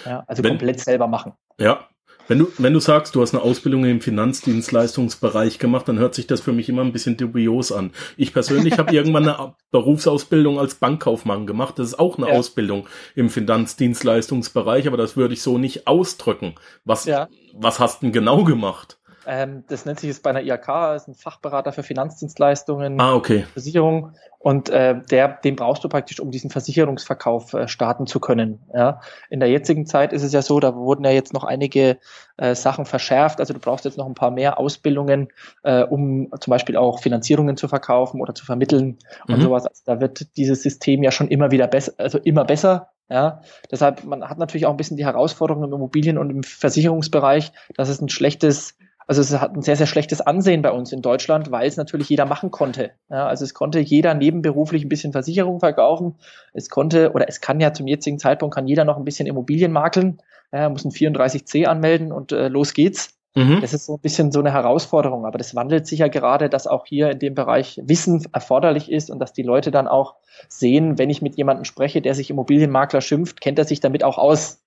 Ja, 0.04 0.24
also 0.26 0.42
Wenn, 0.42 0.52
komplett 0.52 0.80
selber 0.80 1.06
machen. 1.06 1.32
Ja, 1.58 1.88
wenn 2.26 2.38
du, 2.38 2.50
wenn 2.56 2.72
du 2.72 2.80
sagst, 2.80 3.14
du 3.14 3.20
hast 3.20 3.34
eine 3.34 3.42
Ausbildung 3.42 3.84
im 3.84 4.00
Finanzdienstleistungsbereich 4.00 5.58
gemacht, 5.58 5.88
dann 5.88 5.98
hört 5.98 6.14
sich 6.14 6.26
das 6.26 6.40
für 6.40 6.52
mich 6.52 6.68
immer 6.70 6.82
ein 6.82 6.92
bisschen 6.92 7.18
dubios 7.18 7.70
an. 7.70 7.92
Ich 8.16 8.32
persönlich 8.32 8.78
habe 8.78 8.92
irgendwann 8.94 9.28
eine 9.28 9.54
Berufsausbildung 9.70 10.58
als 10.58 10.76
Bankkaufmann 10.76 11.46
gemacht. 11.46 11.78
Das 11.78 11.88
ist 11.88 11.98
auch 11.98 12.16
eine 12.16 12.28
ja. 12.28 12.34
Ausbildung 12.34 12.88
im 13.14 13.28
Finanzdienstleistungsbereich, 13.28 14.86
aber 14.86 14.96
das 14.96 15.16
würde 15.16 15.34
ich 15.34 15.42
so 15.42 15.58
nicht 15.58 15.86
ausdrücken. 15.86 16.54
Was, 16.84 17.04
ja. 17.04 17.28
was 17.52 17.78
hast 17.78 18.00
du 18.00 18.06
denn 18.06 18.12
genau 18.12 18.44
gemacht? 18.44 18.98
Ähm, 19.26 19.64
das 19.68 19.86
nennt 19.86 20.00
sich 20.00 20.08
jetzt 20.08 20.22
bei 20.22 20.30
einer 20.30 20.42
IHK, 20.42 20.96
ist 20.96 21.08
ein 21.08 21.14
Fachberater 21.14 21.72
für 21.72 21.82
Finanzdienstleistungen, 21.82 23.00
ah, 23.00 23.14
okay. 23.14 23.44
Versicherung. 23.52 24.12
Und 24.38 24.68
äh, 24.68 25.00
der, 25.10 25.28
den 25.28 25.56
brauchst 25.56 25.84
du 25.84 25.88
praktisch, 25.88 26.20
um 26.20 26.30
diesen 26.30 26.50
Versicherungsverkauf 26.50 27.54
äh, 27.54 27.66
starten 27.66 28.06
zu 28.06 28.20
können. 28.20 28.60
Ja? 28.74 29.00
In 29.30 29.40
der 29.40 29.48
jetzigen 29.48 29.86
Zeit 29.86 30.12
ist 30.12 30.22
es 30.22 30.34
ja 30.34 30.42
so, 30.42 30.60
da 30.60 30.74
wurden 30.74 31.02
ja 31.04 31.10
jetzt 31.10 31.32
noch 31.32 31.44
einige 31.44 31.96
äh, 32.36 32.54
Sachen 32.54 32.84
verschärft. 32.84 33.40
Also 33.40 33.54
du 33.54 33.60
brauchst 33.60 33.86
jetzt 33.86 33.96
noch 33.96 34.04
ein 34.04 34.14
paar 34.14 34.30
mehr 34.30 34.58
Ausbildungen, 34.58 35.28
äh, 35.62 35.82
um 35.82 36.30
zum 36.40 36.50
Beispiel 36.50 36.76
auch 36.76 37.00
Finanzierungen 37.00 37.56
zu 37.56 37.68
verkaufen 37.68 38.20
oder 38.20 38.34
zu 38.34 38.44
vermitteln 38.44 38.98
mhm. 39.26 39.34
und 39.34 39.40
sowas. 39.40 39.66
Also 39.66 39.82
da 39.86 40.00
wird 40.00 40.36
dieses 40.36 40.62
System 40.62 41.02
ja 41.02 41.10
schon 41.10 41.28
immer 41.28 41.50
wieder 41.50 41.66
besser, 41.66 41.94
also 41.96 42.18
immer 42.18 42.44
besser. 42.44 42.90
Ja, 43.10 43.42
deshalb, 43.70 44.04
man 44.04 44.28
hat 44.28 44.38
natürlich 44.38 44.64
auch 44.64 44.70
ein 44.70 44.78
bisschen 44.78 44.96
die 44.96 45.04
Herausforderung 45.04 45.62
im 45.64 45.72
Immobilien- 45.72 46.16
und 46.16 46.30
im 46.30 46.42
Versicherungsbereich, 46.42 47.52
dass 47.76 47.90
es 47.90 48.00
ein 48.00 48.08
schlechtes 48.08 48.76
also 49.06 49.20
es 49.20 49.38
hat 49.38 49.54
ein 49.54 49.62
sehr, 49.62 49.76
sehr 49.76 49.86
schlechtes 49.86 50.20
Ansehen 50.20 50.62
bei 50.62 50.70
uns 50.70 50.92
in 50.92 51.02
Deutschland, 51.02 51.50
weil 51.50 51.66
es 51.66 51.76
natürlich 51.76 52.08
jeder 52.08 52.24
machen 52.24 52.50
konnte. 52.50 52.92
Ja, 53.10 53.26
also 53.26 53.44
es 53.44 53.54
konnte 53.54 53.80
jeder 53.80 54.14
nebenberuflich 54.14 54.84
ein 54.84 54.88
bisschen 54.88 55.12
Versicherung 55.12 55.60
verkaufen. 55.60 56.16
Es 56.52 56.68
konnte, 56.68 57.12
oder 57.12 57.28
es 57.28 57.40
kann 57.40 57.60
ja 57.60 57.72
zum 57.72 57.86
jetzigen 57.86 58.18
Zeitpunkt, 58.18 58.54
kann 58.54 58.66
jeder 58.66 58.84
noch 58.84 58.96
ein 58.96 59.04
bisschen 59.04 59.26
Immobilien 59.26 59.72
makeln, 59.72 60.20
ja, 60.52 60.68
muss 60.68 60.84
ein 60.84 60.90
34c 60.90 61.66
anmelden 61.66 62.12
und 62.12 62.32
äh, 62.32 62.48
los 62.48 62.74
geht's. 62.74 63.14
Mhm. 63.34 63.60
Das 63.60 63.74
ist 63.74 63.86
so 63.86 63.94
ein 63.94 64.00
bisschen 64.00 64.30
so 64.30 64.38
eine 64.38 64.52
Herausforderung, 64.52 65.26
aber 65.26 65.38
das 65.38 65.56
wandelt 65.56 65.88
sich 65.88 65.98
ja 65.98 66.08
gerade, 66.08 66.48
dass 66.48 66.68
auch 66.68 66.86
hier 66.86 67.10
in 67.10 67.18
dem 67.18 67.34
Bereich 67.34 67.80
Wissen 67.84 68.24
erforderlich 68.32 68.90
ist 68.90 69.10
und 69.10 69.18
dass 69.18 69.32
die 69.32 69.42
Leute 69.42 69.72
dann 69.72 69.88
auch 69.88 70.14
sehen, 70.48 70.98
wenn 70.98 71.10
ich 71.10 71.20
mit 71.20 71.36
jemandem 71.36 71.64
spreche, 71.64 72.00
der 72.00 72.14
sich 72.14 72.30
Immobilienmakler 72.30 73.00
schimpft, 73.00 73.40
kennt 73.40 73.58
er 73.58 73.64
sich 73.64 73.80
damit 73.80 74.04
auch 74.04 74.18
aus. 74.18 74.62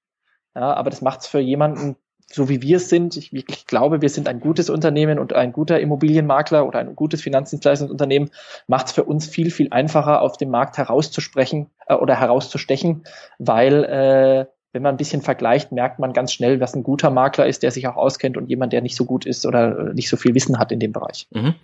Ja, 0.53 0.73
aber 0.73 0.89
das 0.89 1.01
macht 1.01 1.21
es 1.21 1.27
für 1.27 1.39
jemanden, 1.39 1.95
so 2.29 2.49
wie 2.49 2.61
wir 2.61 2.77
es 2.77 2.89
sind, 2.89 3.15
ich 3.15 3.31
wirklich 3.31 3.65
glaube, 3.65 4.01
wir 4.01 4.09
sind 4.09 4.27
ein 4.27 4.39
gutes 4.39 4.69
Unternehmen 4.69 5.17
und 5.17 5.33
ein 5.33 5.53
guter 5.53 5.79
Immobilienmakler 5.79 6.67
oder 6.67 6.79
ein 6.79 6.95
gutes 6.95 7.21
Finanzdienstleistungsunternehmen, 7.21 8.29
macht 8.67 8.87
es 8.87 8.91
für 8.91 9.05
uns 9.05 9.27
viel, 9.27 9.49
viel 9.49 9.69
einfacher, 9.71 10.21
auf 10.21 10.37
dem 10.37 10.49
Markt 10.49 10.77
herauszusprechen 10.77 11.69
äh, 11.87 11.93
oder 11.93 12.19
herauszustechen, 12.19 13.03
weil 13.39 13.83
äh, 13.85 14.45
wenn 14.73 14.83
man 14.83 14.95
ein 14.95 14.97
bisschen 14.97 15.21
vergleicht, 15.21 15.71
merkt 15.71 15.99
man 15.99 16.13
ganz 16.13 16.33
schnell, 16.33 16.59
was 16.59 16.75
ein 16.75 16.83
guter 16.83 17.09
Makler 17.09 17.47
ist, 17.47 17.63
der 17.63 17.71
sich 17.71 17.87
auch 17.87 17.95
auskennt 17.95 18.37
und 18.37 18.47
jemand, 18.47 18.73
der 18.73 18.81
nicht 18.81 18.95
so 18.95 19.05
gut 19.05 19.25
ist 19.25 19.45
oder 19.45 19.93
nicht 19.93 20.09
so 20.09 20.17
viel 20.17 20.35
Wissen 20.35 20.59
hat 20.59 20.71
in 20.71 20.79
dem 20.79 20.91
Bereich. 20.91 21.27
Mhm. 21.31 21.55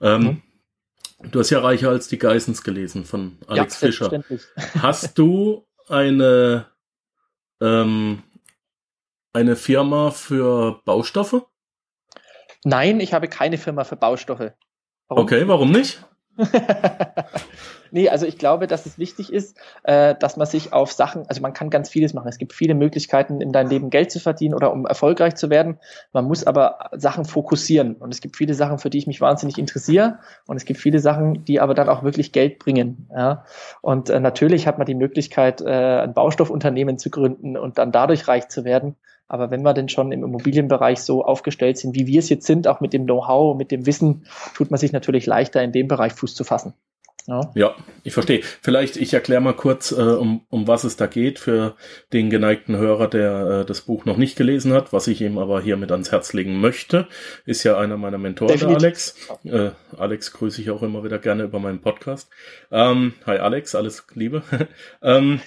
Ähm, 0.00 0.22
mhm. 0.22 0.42
Du 1.30 1.38
hast 1.38 1.50
ja 1.50 1.60
Reicher 1.60 1.90
als 1.90 2.08
die 2.08 2.18
Geissens 2.18 2.62
gelesen 2.62 3.04
von 3.04 3.38
Alex 3.46 3.80
ja, 3.80 3.86
Fischer. 3.86 4.24
Hast 4.80 5.18
du 5.18 5.64
eine 5.88 6.66
ähm, 7.60 8.22
eine 9.32 9.56
Firma 9.56 10.10
für 10.10 10.80
Baustoffe? 10.84 11.46
Nein, 12.64 13.00
ich 13.00 13.14
habe 13.14 13.28
keine 13.28 13.58
Firma 13.58 13.84
für 13.84 13.96
Baustoffe. 13.96 14.52
Warum? 15.08 15.24
Okay, 15.24 15.48
warum 15.48 15.70
nicht? 15.70 16.04
nee, 17.90 18.08
also 18.08 18.26
ich 18.26 18.38
glaube, 18.38 18.66
dass 18.66 18.86
es 18.86 18.98
wichtig 18.98 19.32
ist, 19.32 19.56
äh, 19.82 20.14
dass 20.14 20.36
man 20.36 20.46
sich 20.46 20.72
auf 20.72 20.92
Sachen, 20.92 21.26
also 21.28 21.42
man 21.42 21.52
kann 21.52 21.70
ganz 21.70 21.90
vieles 21.90 22.14
machen. 22.14 22.28
Es 22.28 22.38
gibt 22.38 22.52
viele 22.52 22.74
Möglichkeiten, 22.74 23.40
in 23.40 23.52
deinem 23.52 23.68
Leben 23.68 23.90
Geld 23.90 24.10
zu 24.10 24.20
verdienen 24.20 24.54
oder 24.54 24.72
um 24.72 24.86
erfolgreich 24.86 25.34
zu 25.34 25.50
werden. 25.50 25.78
Man 26.12 26.24
muss 26.24 26.44
aber 26.44 26.90
Sachen 26.92 27.24
fokussieren. 27.24 27.96
Und 27.96 28.12
es 28.12 28.20
gibt 28.20 28.36
viele 28.36 28.54
Sachen, 28.54 28.78
für 28.78 28.90
die 28.90 28.98
ich 28.98 29.06
mich 29.06 29.20
wahnsinnig 29.20 29.58
interessiere. 29.58 30.18
Und 30.46 30.56
es 30.56 30.64
gibt 30.64 30.80
viele 30.80 31.00
Sachen, 31.00 31.44
die 31.44 31.60
aber 31.60 31.74
dann 31.74 31.88
auch 31.88 32.02
wirklich 32.02 32.32
Geld 32.32 32.58
bringen. 32.58 33.08
Ja? 33.14 33.44
Und 33.80 34.10
äh, 34.10 34.20
natürlich 34.20 34.66
hat 34.66 34.78
man 34.78 34.86
die 34.86 34.94
Möglichkeit, 34.94 35.60
äh, 35.60 36.00
ein 36.00 36.14
Baustoffunternehmen 36.14 36.98
zu 36.98 37.10
gründen 37.10 37.56
und 37.56 37.78
dann 37.78 37.92
dadurch 37.92 38.28
reich 38.28 38.48
zu 38.48 38.64
werden. 38.64 38.96
Aber 39.30 39.52
wenn 39.52 39.62
wir 39.62 39.74
denn 39.74 39.88
schon 39.88 40.10
im 40.10 40.24
Immobilienbereich 40.24 40.98
so 40.98 41.24
aufgestellt 41.24 41.78
sind, 41.78 41.94
wie 41.94 42.08
wir 42.08 42.18
es 42.18 42.28
jetzt 42.28 42.46
sind, 42.46 42.66
auch 42.66 42.80
mit 42.80 42.92
dem 42.92 43.04
Know-how, 43.04 43.56
mit 43.56 43.70
dem 43.70 43.86
Wissen, 43.86 44.26
tut 44.56 44.72
man 44.72 44.80
sich 44.80 44.90
natürlich 44.90 45.24
leichter, 45.24 45.62
in 45.62 45.70
dem 45.70 45.86
Bereich 45.86 46.14
Fuß 46.14 46.34
zu 46.34 46.42
fassen. 46.42 46.74
Ja, 47.28 47.52
ja 47.54 47.74
ich 48.02 48.12
verstehe. 48.12 48.40
Vielleicht, 48.60 48.96
ich 48.96 49.14
erkläre 49.14 49.40
mal 49.40 49.52
kurz, 49.52 49.92
äh, 49.92 50.00
um, 50.02 50.40
um 50.50 50.66
was 50.66 50.82
es 50.82 50.96
da 50.96 51.06
geht 51.06 51.38
für 51.38 51.76
den 52.12 52.28
geneigten 52.28 52.76
Hörer, 52.76 53.06
der 53.06 53.60
äh, 53.60 53.64
das 53.64 53.82
Buch 53.82 54.04
noch 54.04 54.16
nicht 54.16 54.36
gelesen 54.36 54.72
hat. 54.72 54.92
Was 54.92 55.06
ich 55.06 55.20
ihm 55.20 55.38
aber 55.38 55.60
hiermit 55.60 55.92
ans 55.92 56.10
Herz 56.10 56.32
legen 56.32 56.60
möchte, 56.60 57.06
ist 57.46 57.62
ja 57.62 57.78
einer 57.78 57.96
meiner 57.96 58.18
Mentoren, 58.18 58.58
der 58.58 58.68
Alex. 58.68 59.14
Äh, 59.44 59.70
Alex 59.96 60.32
grüße 60.32 60.60
ich 60.60 60.72
auch 60.72 60.82
immer 60.82 61.04
wieder 61.04 61.20
gerne 61.20 61.44
über 61.44 61.60
meinen 61.60 61.80
Podcast. 61.80 62.30
Ähm, 62.72 63.14
hi 63.26 63.38
Alex, 63.38 63.76
alles 63.76 64.04
Liebe. 64.12 64.42
ähm, 65.02 65.40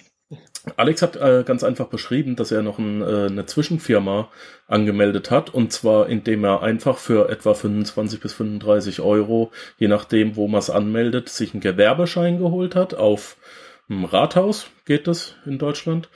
Alex 0.78 1.02
hat 1.02 1.18
äh, 1.18 1.44
ganz 1.46 1.64
einfach 1.64 1.88
beschrieben, 1.88 2.38
dass 2.38 2.52
er 2.52 2.62
noch 2.62 2.80
ein, 2.80 3.02
äh, 3.02 3.26
eine 3.26 3.46
Zwischenfirma 3.46 4.30
angemeldet 4.68 5.30
hat 5.30 5.54
und 5.54 5.74
zwar 5.74 6.08
indem 6.08 6.46
er 6.46 6.64
einfach 6.64 6.98
für 6.98 7.30
etwa 7.30 7.54
25 7.54 8.22
bis 8.22 8.34
35 8.34 9.02
Euro, 9.02 9.52
je 9.78 9.90
nachdem, 9.90 10.38
wo 10.38 10.48
man 10.48 10.60
es 10.60 10.70
anmeldet, 10.70 11.28
sich 11.28 11.54
einen 11.54 11.62
Gewerbeschein 11.62 12.38
geholt 12.38 12.76
hat. 12.76 12.94
Auf 12.94 13.36
einem 13.90 14.06
Rathaus 14.06 14.68
geht 14.86 15.08
das 15.08 15.36
in 15.46 15.58
Deutschland 15.58 16.08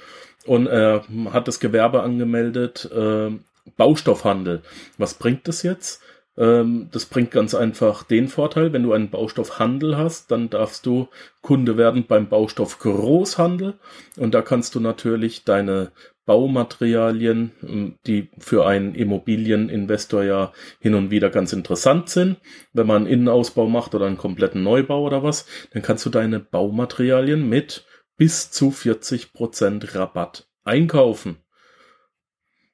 und 0.45 0.67
er 0.67 1.03
hat 1.33 1.49
das 1.49 1.59
Gewerbe 1.59 2.01
angemeldet, 2.01 2.89
äh, 2.95 3.31
Baustoffhandel. 3.75 4.61
Was 4.97 5.15
bringt 5.15 5.47
das 5.49 5.61
jetzt? 5.63 6.01
Ähm, 6.37 6.89
das 6.91 7.05
bringt 7.05 7.31
ganz 7.31 7.55
einfach 7.55 8.03
den 8.03 8.27
Vorteil, 8.27 8.73
wenn 8.73 8.83
du 8.83 8.93
einen 8.93 9.09
Baustoffhandel 9.09 9.97
hast, 9.97 10.31
dann 10.31 10.49
darfst 10.49 10.85
du 10.85 11.07
Kunde 11.41 11.77
werden 11.77 12.05
beim 12.07 12.29
Baustoffgroßhandel 12.29 13.75
und 14.17 14.33
da 14.33 14.41
kannst 14.41 14.75
du 14.75 14.79
natürlich 14.79 15.43
deine 15.45 15.91
Baumaterialien, 16.27 17.51
ähm, 17.63 17.95
die 18.05 18.29
für 18.37 18.67
einen 18.67 18.93
Immobilieninvestor 18.93 20.23
ja 20.23 20.51
hin 20.79 20.93
und 20.93 21.09
wieder 21.09 21.29
ganz 21.29 21.53
interessant 21.53 22.09
sind. 22.09 22.37
Wenn 22.73 22.85
man 22.85 23.03
einen 23.03 23.11
Innenausbau 23.11 23.67
macht 23.67 23.95
oder 23.95 24.05
einen 24.05 24.17
kompletten 24.17 24.61
Neubau 24.61 25.01
oder 25.01 25.23
was, 25.23 25.47
dann 25.71 25.81
kannst 25.81 26.05
du 26.05 26.09
deine 26.09 26.39
Baumaterialien 26.39 27.47
mit 27.47 27.85
bis 28.17 28.51
zu 28.51 28.71
40 28.71 29.33
Prozent 29.33 29.95
Rabatt 29.95 30.49
einkaufen. 30.63 31.37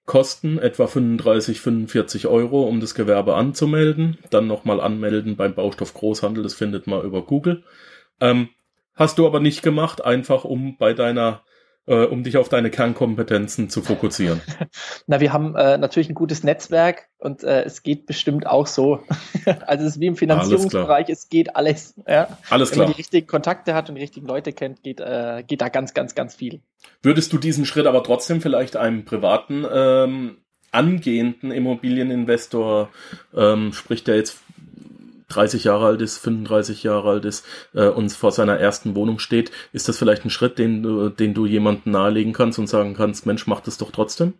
Kosten 0.05 0.57
etwa 0.57 0.87
35, 0.87 1.61
45 1.61 2.27
Euro, 2.27 2.63
um 2.63 2.81
das 2.81 2.93
Gewerbe 2.93 3.35
anzumelden. 3.35 4.17
Dann 4.29 4.47
nochmal 4.47 4.81
anmelden 4.81 5.37
beim 5.37 5.55
Baustoff 5.55 5.93
Großhandel, 5.93 6.43
das 6.43 6.53
findet 6.53 6.87
man 6.87 7.03
über 7.03 7.21
Google. 7.21 7.63
Ähm, 8.19 8.49
hast 8.95 9.17
du 9.17 9.25
aber 9.25 9.39
nicht 9.39 9.63
gemacht, 9.63 10.03
einfach 10.03 10.43
um 10.43 10.77
bei 10.77 10.93
deiner 10.93 11.43
äh, 11.85 12.05
um 12.05 12.23
dich 12.23 12.37
auf 12.37 12.49
deine 12.49 12.69
Kernkompetenzen 12.69 13.69
zu 13.69 13.81
fokussieren? 13.81 14.41
Na, 15.07 15.19
wir 15.19 15.33
haben 15.33 15.55
äh, 15.55 15.77
natürlich 15.77 16.09
ein 16.09 16.15
gutes 16.15 16.43
Netzwerk 16.43 17.09
und 17.17 17.43
äh, 17.43 17.63
es 17.63 17.83
geht 17.83 18.05
bestimmt 18.05 18.47
auch 18.47 18.67
so. 18.67 19.03
also 19.65 19.85
es 19.85 19.95
ist 19.95 19.99
wie 19.99 20.07
im 20.07 20.15
Finanzierungsbereich, 20.15 21.09
es 21.09 21.29
geht 21.29 21.55
alles. 21.55 21.95
Ja? 22.07 22.37
Alles 22.49 22.71
Wenn 22.71 22.75
klar. 22.75 22.87
man 22.87 22.93
die 22.93 22.97
richtigen 22.97 23.27
Kontakte 23.27 23.73
hat 23.73 23.89
und 23.89 23.95
die 23.95 24.01
richtigen 24.01 24.27
Leute 24.27 24.53
kennt, 24.53 24.83
geht, 24.83 24.99
äh, 24.99 25.43
geht 25.45 25.61
da 25.61 25.69
ganz, 25.69 25.93
ganz, 25.93 26.15
ganz 26.15 26.35
viel. 26.35 26.61
Würdest 27.01 27.33
du 27.33 27.37
diesen 27.37 27.65
Schritt 27.65 27.85
aber 27.85 28.03
trotzdem 28.03 28.41
vielleicht 28.41 28.75
einem 28.75 29.05
privaten 29.05 29.65
ähm, 29.71 30.37
angehenden 30.71 31.51
Immobilieninvestor, 31.51 32.89
ähm, 33.35 33.73
spricht 33.73 34.07
der 34.07 34.15
jetzt 34.15 34.39
30 35.35 35.63
Jahre 35.63 35.85
alt 35.85 36.01
ist, 36.01 36.17
35 36.17 36.83
Jahre 36.83 37.09
alt 37.09 37.25
ist 37.25 37.45
äh, 37.73 37.87
und 37.87 38.11
vor 38.11 38.31
seiner 38.31 38.57
ersten 38.57 38.95
Wohnung 38.95 39.19
steht, 39.19 39.51
ist 39.71 39.87
das 39.87 39.97
vielleicht 39.97 40.25
ein 40.25 40.29
Schritt, 40.29 40.57
den 40.57 40.83
du, 40.83 41.09
den 41.09 41.33
du 41.33 41.45
jemandem 41.45 41.91
nahelegen 41.91 42.33
kannst 42.33 42.59
und 42.59 42.67
sagen 42.67 42.93
kannst, 42.95 43.25
Mensch, 43.25 43.47
mach 43.47 43.61
das 43.61 43.77
doch 43.77 43.91
trotzdem? 43.91 44.33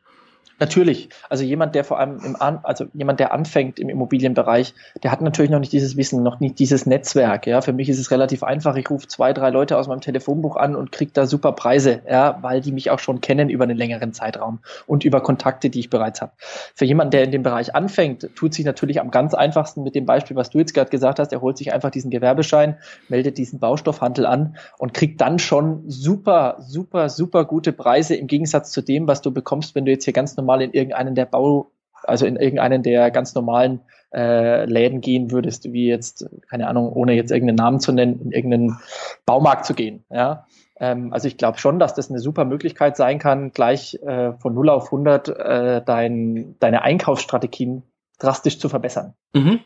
Natürlich. 0.64 1.10
Also 1.28 1.44
jemand, 1.44 1.76
der 1.76 1.84
vor 1.84 2.00
allem 2.00 2.20
im 2.24 2.38
An 2.42 2.60
also 2.64 2.86
jemand, 2.94 3.20
der 3.20 3.34
anfängt 3.34 3.80
im 3.80 3.90
Immobilienbereich, 3.90 4.74
der 5.04 5.12
hat 5.12 5.20
natürlich 5.20 5.52
noch 5.52 5.60
nicht 5.60 5.74
dieses 5.74 5.98
Wissen, 5.98 6.24
noch 6.24 6.40
nicht 6.40 6.58
dieses 6.58 6.86
Netzwerk. 6.86 7.48
Ja, 7.48 7.60
für 7.60 7.74
mich 7.74 7.90
ist 7.90 8.00
es 8.00 8.12
relativ 8.12 8.44
einfach. 8.44 8.78
Ich 8.78 8.90
rufe 8.90 9.06
zwei, 9.10 9.34
drei 9.34 9.50
Leute 9.50 9.78
aus 9.78 9.90
meinem 9.90 10.00
Telefonbuch 10.00 10.56
an 10.56 10.78
und 10.78 10.94
kriege 10.94 11.12
da 11.14 11.26
super 11.26 11.52
Preise, 11.52 12.02
ja, 12.10 12.38
weil 12.40 12.62
die 12.62 12.72
mich 12.72 12.92
auch 12.92 13.00
schon 13.00 13.20
kennen 13.20 13.50
über 13.50 13.66
einen 13.66 13.76
längeren 13.76 14.14
Zeitraum 14.14 14.60
und 14.88 15.04
über 15.04 15.20
Kontakte, 15.20 15.70
die 15.70 15.82
ich 15.82 15.90
bereits 15.90 16.22
habe. 16.22 16.32
Für 16.38 16.86
jemanden, 16.86 17.12
der 17.12 17.26
in 17.26 17.32
dem 17.32 17.44
Bereich 17.44 17.76
anfängt, 17.76 18.30
tut 18.34 18.54
sich 18.54 18.64
natürlich 18.64 19.02
am 19.02 19.12
ganz 19.12 19.34
einfachsten 19.34 19.84
mit 19.84 19.96
dem 19.96 20.06
Beispiel, 20.06 20.38
was 20.38 20.50
du 20.50 20.60
jetzt 20.60 20.74
gerade 20.74 20.90
gesagt 20.90 21.20
hast. 21.20 21.34
Er 21.34 21.42
holt 21.42 21.58
sich 21.58 21.74
einfach 21.74 21.92
diesen 21.92 22.10
Gewerbeschein, 22.10 22.78
meldet 23.10 23.38
diesen 23.38 23.60
Baustoffhandel 23.60 24.26
an 24.26 24.56
und 24.78 24.94
kriegt 24.94 25.20
dann 25.20 25.40
schon 25.40 25.84
super, 25.90 26.56
super, 26.62 27.10
super 27.10 27.44
gute 27.44 27.74
Preise 27.74 28.16
im 28.16 28.28
Gegensatz 28.28 28.72
zu 28.72 28.82
dem, 28.82 29.08
was 29.08 29.22
du 29.22 29.32
bekommst, 29.32 29.76
wenn 29.76 29.84
du 29.84 29.92
jetzt 29.92 30.06
hier 30.06 30.14
ganz 30.14 30.38
normal 30.38 30.53
mal 30.54 30.62
in 30.62 30.72
irgendeinen 30.72 31.16
der 31.16 31.26
Bau, 31.26 31.72
also 32.04 32.26
in 32.26 32.36
irgendeinen 32.36 32.84
der 32.84 33.12
ganz 33.12 33.34
normalen 33.36 33.82
äh, 34.14 34.66
Läden 34.66 35.02
gehen 35.02 35.32
würdest, 35.32 35.72
wie 35.74 35.88
jetzt, 35.88 36.30
keine 36.50 36.68
Ahnung, 36.68 36.92
ohne 36.94 37.14
jetzt 37.14 37.32
irgendeinen 37.32 37.58
Namen 37.58 37.80
zu 37.80 37.92
nennen, 37.92 38.22
in 38.22 38.32
irgendeinen 38.32 38.78
Baumarkt 39.26 39.66
zu 39.66 39.74
gehen. 39.74 40.06
Ja? 40.10 40.46
Ähm, 40.78 41.12
also 41.12 41.28
ich 41.28 41.38
glaube 41.38 41.58
schon, 41.58 41.80
dass 41.80 41.96
das 41.96 42.10
eine 42.10 42.20
super 42.20 42.46
Möglichkeit 42.46 42.96
sein 42.96 43.18
kann, 43.18 43.52
gleich 43.52 43.96
äh, 44.04 44.34
von 44.34 44.54
0 44.54 44.70
auf 44.70 44.86
100 44.86 45.30
äh, 45.30 45.82
dein, 45.84 46.56
deine 46.60 46.84
Einkaufsstrategien 46.84 47.84
drastisch 48.20 48.60
zu 48.60 48.70
verbessern. 48.70 49.16
Mhm. 49.34 49.60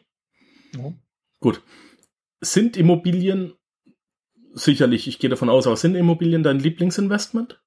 Mhm. 0.74 1.00
Gut. 1.42 1.62
Sind 2.40 2.78
Immobilien 2.78 3.54
sicherlich, 4.54 5.08
ich 5.08 5.20
gehe 5.20 5.30
davon 5.30 5.50
aus, 5.50 5.68
aber 5.68 5.76
sind 5.76 5.96
Immobilien 5.96 6.44
dein 6.44 6.60
Lieblingsinvestment? 6.60 7.62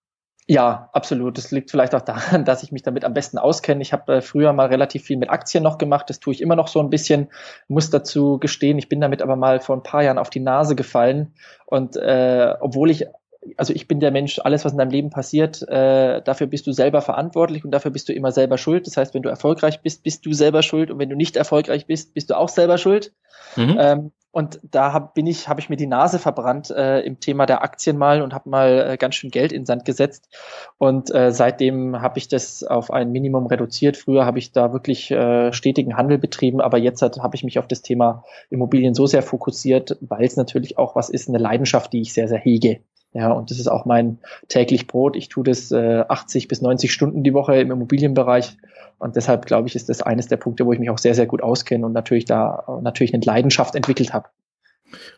Ja, 0.47 0.90
absolut. 0.92 1.38
Das 1.38 1.50
liegt 1.52 1.70
vielleicht 1.70 1.94
auch 1.94 2.00
daran, 2.02 2.44
dass 2.44 2.62
ich 2.62 2.73
mich 2.73 2.82
damit 2.82 3.04
am 3.04 3.14
besten 3.14 3.38
auskenne. 3.38 3.82
Ich 3.82 3.92
habe 3.92 4.16
äh, 4.16 4.20
früher 4.20 4.52
mal 4.52 4.66
relativ 4.66 5.04
viel 5.04 5.16
mit 5.16 5.30
Aktien 5.30 5.62
noch 5.62 5.78
gemacht. 5.78 6.11
Das 6.11 6.20
tue 6.20 6.35
ich 6.35 6.40
immer 6.40 6.56
noch 6.56 6.68
so 6.68 6.80
ein 6.80 6.90
bisschen. 6.90 7.28
Muss 7.68 7.90
dazu 7.90 8.38
gestehen, 8.38 8.78
ich 8.78 8.88
bin 8.88 9.00
damit 9.00 9.23
aber 9.23 9.37
mal 9.37 9.61
vor 9.61 9.76
ein 9.76 9.82
paar 9.82 10.02
Jahren 10.02 10.18
auf 10.18 10.30
die 10.30 10.40
Nase 10.40 10.75
gefallen. 10.75 11.35
Und 11.66 11.97
äh, 11.97 12.54
obwohl 12.61 12.90
ich 12.90 13.06
also 13.56 13.73
ich 13.73 13.88
bin 13.88 14.00
der 14.00 14.11
Mensch, 14.11 14.38
alles, 14.38 14.64
was 14.64 14.73
in 14.73 14.78
deinem 14.78 14.90
Leben 14.90 15.11
passiert, 15.11 15.66
äh, 15.68 16.20
dafür 16.23 16.47
bist 16.47 16.66
du 16.66 16.73
selber 16.73 17.00
verantwortlich 17.00 17.64
und 17.64 17.70
dafür 17.70 17.90
bist 17.90 18.09
du 18.09 18.12
immer 18.12 18.32
selber 18.32 18.59
schuld. 18.59 18.87
Das 18.87 18.97
heißt, 18.97 19.14
wenn 19.14 19.23
du 19.23 19.28
erfolgreich 19.30 19.80
bist, 19.80 20.02
bist 20.02 20.26
du 20.26 20.32
selber 20.32 20.62
schuld 20.62 20.90
und 20.90 20.99
wenn 20.99 21.09
du 21.09 21.16
nicht 21.16 21.37
erfolgreich 21.37 21.87
bist, 21.87 22.12
bist 22.12 22.30
du 22.30 22.37
auch 22.37 22.50
selber 22.50 22.76
schuld. 22.76 23.12
Mhm. 23.56 23.76
Ähm, 23.80 24.12
Und 24.33 24.61
da 24.63 24.93
hab, 24.93 25.15
bin 25.15 25.27
ich, 25.27 25.49
habe 25.49 25.61
ich 25.61 25.69
mir 25.69 25.77
die 25.77 25.89
Nase 25.89 26.21
verbrannt 26.21 26.71
äh, 26.71 27.01
im 27.01 27.19
Thema 27.19 27.47
der 27.47 27.63
Aktien 27.63 27.99
mal 27.99 28.23
und 28.23 28.33
habe 28.33 28.49
mal 28.49 28.91
äh, 28.91 28.97
ganz 28.97 29.17
schön 29.17 29.31
Geld 29.31 29.53
in 29.53 29.67
Sand 29.67 29.85
gesetzt. 29.85 30.29
Und 30.79 31.13
äh, 31.13 31.33
seitdem 31.33 32.01
habe 32.01 32.19
ich 32.19 32.29
das 32.29 32.63
auf 32.63 32.93
ein 32.93 33.11
Minimum 33.11 33.47
reduziert. 33.47 33.97
Früher 33.97 34.27
habe 34.27 34.39
ich 34.39 34.53
da 34.53 34.73
wirklich 34.73 35.11
äh, 35.11 35.53
stetigen 35.53 35.97
Handel 35.97 36.19
betrieben, 36.19 36.61
aber 36.61 36.79
jetzt 36.79 37.03
habe 37.03 37.35
ich 37.35 37.43
mich 37.43 37.59
auf 37.59 37.67
das 37.67 37.83
Thema 37.83 38.23
Immobilien 38.51 38.95
so 38.95 39.07
sehr 39.07 39.23
fokussiert, 39.23 39.99
weil 40.01 40.25
es 40.25 40.37
natürlich 40.37 40.79
auch 40.79 40.95
was 40.95 41.11
ist, 41.11 41.29
eine 41.29 41.39
Leidenschaft, 41.39 41.93
die 41.93 42.03
ich 42.03 42.13
sehr, 42.13 42.29
sehr 42.29 42.39
hege. 42.39 42.81
Ja, 43.12 43.33
und 43.33 43.50
das 43.50 43.59
ist 43.59 43.67
auch 43.67 43.87
mein 43.87 44.19
täglich 44.49 44.87
Brot. 44.87 45.17
Ich 45.17 45.29
tue 45.29 45.43
das 45.43 45.73
äh, 45.73 46.05
80 46.09 46.47
bis 46.47 46.62
90 46.62 46.93
Stunden 46.93 47.25
die 47.25 47.35
Woche 47.35 47.61
im 47.61 47.71
Immobilienbereich. 47.73 48.57
Und 48.99 49.17
deshalb 49.17 49.47
glaube 49.47 49.67
ich, 49.67 49.75
ist 49.75 49.88
das 49.88 50.02
eines 50.02 50.29
der 50.29 50.37
Punkte, 50.37 50.64
wo 50.64 50.73
ich 50.73 50.79
mich 50.79 50.90
auch 50.90 50.99
sehr, 50.99 51.14
sehr 51.14 51.26
gut 51.26 51.43
auskenne 51.43 51.85
und 51.87 51.93
natürlich 51.93 52.25
da 52.25 52.81
natürlich 52.83 53.12
eine 53.12 53.25
Leidenschaft 53.25 53.75
entwickelt 53.75 54.12
habe. 54.12 54.29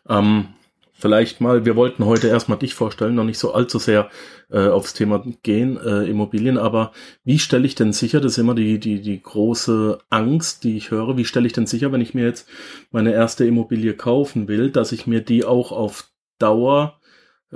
Ähm, 0.09 0.47
vielleicht 0.93 1.41
mal, 1.41 1.65
wir 1.65 1.75
wollten 1.75 2.05
heute 2.05 2.29
erstmal 2.29 2.57
dich 2.57 2.73
vorstellen, 2.73 3.13
noch 3.13 3.25
nicht 3.25 3.37
so 3.37 3.53
allzu 3.53 3.77
sehr 3.77 4.09
äh, 4.49 4.67
aufs 4.69 4.93
Thema 4.93 5.23
gehen, 5.43 5.77
äh, 5.77 6.09
Immobilien, 6.09 6.57
aber 6.57 6.93
wie 7.23 7.39
stelle 7.39 7.65
ich 7.65 7.75
denn 7.75 7.93
sicher, 7.93 8.21
das 8.21 8.33
ist 8.33 8.37
immer 8.37 8.55
die, 8.55 8.79
die, 8.79 9.01
die 9.01 9.21
große 9.21 9.99
Angst, 10.09 10.63
die 10.63 10.77
ich 10.77 10.89
höre, 10.89 11.17
wie 11.17 11.25
stelle 11.25 11.45
ich 11.45 11.53
denn 11.53 11.67
sicher, 11.67 11.91
wenn 11.91 12.01
ich 12.01 12.13
mir 12.13 12.25
jetzt 12.25 12.47
meine 12.91 13.11
erste 13.11 13.45
Immobilie 13.45 13.93
kaufen 13.95 14.47
will, 14.47 14.71
dass 14.71 14.93
ich 14.93 15.05
mir 15.05 15.21
die 15.21 15.43
auch 15.43 15.71
auf 15.71 16.09
Dauer 16.39 16.99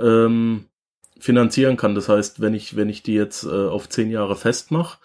ähm, 0.00 0.64
finanzieren 1.18 1.76
kann. 1.76 1.94
Das 1.94 2.08
heißt, 2.08 2.40
wenn 2.40 2.54
ich, 2.54 2.76
wenn 2.76 2.88
ich 2.88 3.02
die 3.02 3.14
jetzt 3.14 3.44
äh, 3.44 3.48
auf 3.48 3.88
zehn 3.88 4.10
Jahre 4.10 4.36
festmache, 4.36 4.98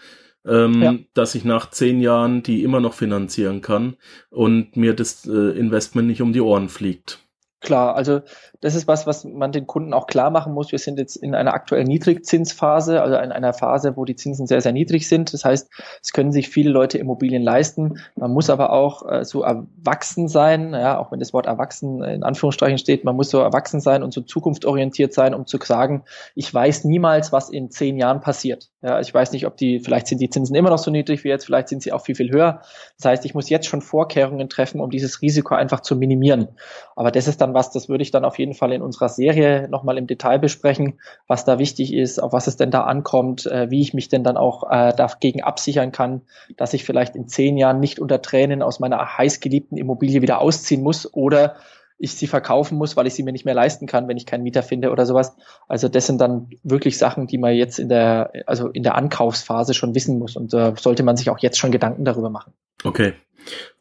ähm, 0.46 0.82
ja. 0.82 0.96
dass 1.14 1.36
ich 1.36 1.46
nach 1.46 1.70
zehn 1.70 2.02
Jahren 2.02 2.44
die 2.44 2.64
immer 2.64 2.80
noch 2.80 2.94
finanzieren 2.94 3.62
kann 3.62 3.96
und 4.30 4.76
mir 4.76 4.94
das 4.94 5.26
äh, 5.26 5.58
Investment 5.58 6.08
nicht 6.08 6.22
um 6.22 6.34
die 6.34 6.42
Ohren 6.42 6.70
fliegt. 6.70 7.20
Klar, 7.64 7.96
also 7.96 8.20
das 8.60 8.76
ist 8.76 8.90
was, 8.90 9.08
was 9.08 9.24
man 9.24 9.54
den 9.54 9.68
Kunden 9.68 9.94
auch 9.94 10.06
klar 10.06 10.30
machen 10.32 10.54
muss. 10.54 10.74
Wir 10.74 10.80
sind 10.80 11.00
jetzt 11.00 11.16
in 11.16 11.34
einer 11.34 11.54
aktuellen 11.54 11.88
Niedrigzinsphase, 11.88 13.02
also 13.02 13.16
in 13.16 13.32
einer 13.32 13.54
Phase, 13.54 13.96
wo 13.96 14.04
die 14.04 14.18
Zinsen 14.18 14.48
sehr, 14.48 14.60
sehr 14.60 14.74
niedrig 14.74 15.08
sind. 15.08 15.34
Das 15.34 15.46
heißt, 15.46 15.72
es 16.02 16.12
können 16.12 16.34
sich 16.34 16.50
viele 16.50 16.72
Leute 16.72 16.98
Immobilien 16.98 17.42
leisten. 17.42 18.02
Man 18.18 18.32
muss 18.32 18.50
aber 18.50 18.74
auch 18.74 19.10
äh, 19.10 19.24
so 19.24 19.44
erwachsen 19.44 20.28
sein, 20.28 20.74
ja, 20.74 21.00
auch 21.00 21.14
wenn 21.14 21.22
das 21.22 21.32
Wort 21.32 21.46
erwachsen 21.46 22.04
in 22.04 22.24
Anführungsstrichen 22.24 22.78
steht, 22.78 23.06
man 23.06 23.16
muss 23.16 23.30
so 23.30 23.40
erwachsen 23.40 23.80
sein 23.80 24.04
und 24.04 24.14
so 24.14 24.20
zukunftsorientiert 24.20 25.14
sein, 25.14 25.34
um 25.34 25.48
zu 25.48 25.58
sagen, 25.64 26.04
ich 26.36 26.54
weiß 26.54 26.84
niemals, 26.84 27.32
was 27.32 27.50
in 27.50 27.72
zehn 27.72 27.96
Jahren 27.96 28.20
passiert. 28.20 28.73
Ja, 28.86 29.00
ich 29.00 29.14
weiß 29.14 29.32
nicht, 29.32 29.48
ob 29.48 29.56
die, 29.56 29.80
vielleicht 29.80 30.08
sind 30.08 30.20
die 30.20 30.30
Zinsen 30.30 30.58
immer 30.58 30.70
noch 30.70 30.78
so 30.78 30.92
niedrig 30.92 31.24
wie 31.24 31.30
jetzt, 31.30 31.46
vielleicht 31.46 31.70
sind 31.70 31.82
sie 31.82 31.94
auch 31.94 32.04
viel, 32.04 32.16
viel 32.16 32.30
höher. 32.30 32.64
Das 32.98 33.06
heißt, 33.06 33.24
ich 33.24 33.34
muss 33.34 33.50
jetzt 33.50 33.66
schon 33.66 33.82
Vorkehrungen 33.82 34.50
treffen, 34.50 34.82
um 34.82 34.90
dieses 34.90 35.22
Risiko 35.22 35.56
einfach 35.56 35.80
zu 35.80 35.96
minimieren. 35.96 36.50
Aber 36.98 37.10
das 37.10 37.30
ist 37.30 37.40
dann 37.40 37.54
was, 37.54 37.72
das 37.72 37.88
würde 37.88 38.02
ich 38.02 38.12
dann 38.12 38.26
auf 38.26 38.38
jeden 38.38 38.54
Fall 38.54 38.74
in 38.74 38.82
unserer 38.82 39.08
Serie 39.08 39.70
nochmal 39.70 39.98
im 39.98 40.06
Detail 40.06 40.38
besprechen, 40.38 41.00
was 41.28 41.46
da 41.46 41.60
wichtig 41.60 41.94
ist, 41.94 42.22
auf 42.22 42.34
was 42.34 42.48
es 42.48 42.58
denn 42.58 42.72
da 42.72 42.84
ankommt, 42.84 43.46
äh, 43.46 43.72
wie 43.72 43.80
ich 43.80 43.94
mich 43.94 44.10
denn 44.10 44.26
dann 44.26 44.36
auch 44.36 44.70
äh, 44.70 44.94
dagegen 44.94 45.44
absichern 45.44 45.94
kann, 45.94 46.24
dass 46.58 46.74
ich 46.74 46.84
vielleicht 46.84 47.16
in 47.16 47.30
zehn 47.30 47.56
Jahren 47.56 47.80
nicht 47.80 48.00
unter 48.00 48.22
Tränen 48.22 48.62
aus 48.62 48.82
meiner 48.82 49.18
heißgeliebten 49.18 49.78
Immobilie 49.78 50.22
wieder 50.22 50.42
ausziehen 50.42 50.84
muss 50.84 51.14
oder 51.14 51.56
ich 52.04 52.16
sie 52.16 52.28
verkaufen 52.28 52.78
muss, 52.78 52.96
weil 52.96 53.08
ich 53.08 53.14
sie 53.14 53.24
mir 53.24 53.32
nicht 53.32 53.46
mehr 53.46 53.54
leisten 53.54 53.88
kann, 53.88 54.08
wenn 54.08 54.18
ich 54.18 54.26
keinen 54.26 54.44
Mieter 54.44 54.64
finde 54.64 54.92
oder 54.92 55.06
sowas. 55.06 55.36
Also 55.68 55.88
das 55.88 56.06
sind 56.06 56.20
dann 56.20 56.50
wirklich 56.64 56.98
Sachen, 56.98 57.28
die 57.28 57.38
man 57.38 57.54
jetzt 57.54 57.80
in 57.80 57.90
der, 57.90 58.32
also 58.46 58.68
in 58.70 58.84
der 58.84 58.96
Ankaufsphase 58.96 59.74
schon 59.74 59.96
wissen 59.96 60.20
muss 60.20 60.36
und 60.36 60.54
äh, 60.54 60.74
sollte 60.78 61.04
man 61.04 61.18
sich 61.18 61.30
auch 61.30 61.40
jetzt 61.40 61.58
schon 61.58 61.72
Gedanken 61.72 62.06
darüber 62.06 62.30
machen. 62.30 62.54
Okay. 62.84 63.14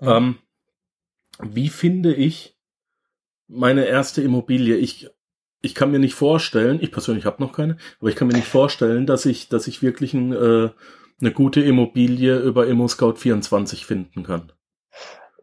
Ja. 0.00 0.18
Ähm, 0.18 0.38
wie 1.40 1.68
finde 1.68 2.14
ich 2.14 2.56
meine 3.52 3.84
erste 3.84 4.22
Immobilie. 4.22 4.76
Ich, 4.76 5.08
ich 5.60 5.74
kann 5.74 5.90
mir 5.90 5.98
nicht 5.98 6.14
vorstellen, 6.14 6.78
ich 6.80 6.90
persönlich 6.90 7.26
habe 7.26 7.42
noch 7.42 7.52
keine, 7.52 7.76
aber 8.00 8.08
ich 8.08 8.16
kann 8.16 8.28
mir 8.28 8.34
nicht 8.34 8.46
vorstellen, 8.46 9.06
dass 9.06 9.26
ich, 9.26 9.48
dass 9.48 9.66
ich 9.66 9.82
wirklich 9.82 10.14
ein, 10.14 10.32
äh, 10.32 10.70
eine 11.20 11.32
gute 11.32 11.60
Immobilie 11.60 12.38
über 12.38 12.64
ImmoScout24 12.64 13.84
finden 13.84 14.22
kann. 14.24 14.52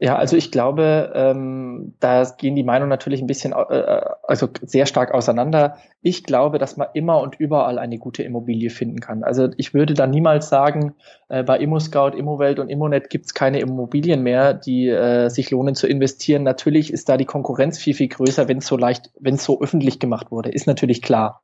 Ja, 0.01 0.15
also 0.15 0.37
ich 0.37 0.49
glaube, 0.49 1.11
ähm, 1.13 1.93
da 1.99 2.23
gehen 2.37 2.55
die 2.55 2.63
Meinungen 2.63 2.87
natürlich 2.89 3.19
ein 3.19 3.27
bisschen, 3.27 3.51
äh, 3.51 4.01
also 4.23 4.47
sehr 4.61 4.85
stark 4.85 5.13
auseinander. 5.13 5.75
Ich 6.01 6.23
glaube, 6.23 6.57
dass 6.57 6.77
man 6.77 6.87
immer 6.93 7.19
und 7.19 7.35
überall 7.37 7.77
eine 7.77 7.97
gute 7.97 8.23
Immobilie 8.23 8.69
finden 8.69 9.01
kann. 9.01 9.23
Also 9.25 9.49
ich 9.57 9.73
würde 9.73 9.93
da 9.95 10.07
niemals 10.07 10.47
sagen, 10.47 10.95
äh, 11.27 11.43
bei 11.43 11.59
ImmoScout, 11.59 12.15
Immowelt 12.15 12.59
und 12.59 12.69
Immonet 12.69 13.09
gibt's 13.09 13.33
keine 13.33 13.59
Immobilien 13.59 14.23
mehr, 14.23 14.53
die 14.53 14.87
äh, 14.87 15.27
sich 15.27 15.51
lohnen 15.51 15.75
zu 15.75 15.85
investieren. 15.85 16.43
Natürlich 16.43 16.93
ist 16.93 17.09
da 17.09 17.17
die 17.17 17.25
Konkurrenz 17.25 17.77
viel, 17.77 17.93
viel 17.93 18.07
größer, 18.07 18.47
wenn 18.47 18.59
es 18.59 18.67
so 18.67 18.77
leicht, 18.77 19.11
wenn 19.19 19.35
es 19.35 19.43
so 19.43 19.59
öffentlich 19.61 19.99
gemacht 19.99 20.31
wurde, 20.31 20.49
ist 20.49 20.65
natürlich 20.65 21.01
klar. 21.01 21.41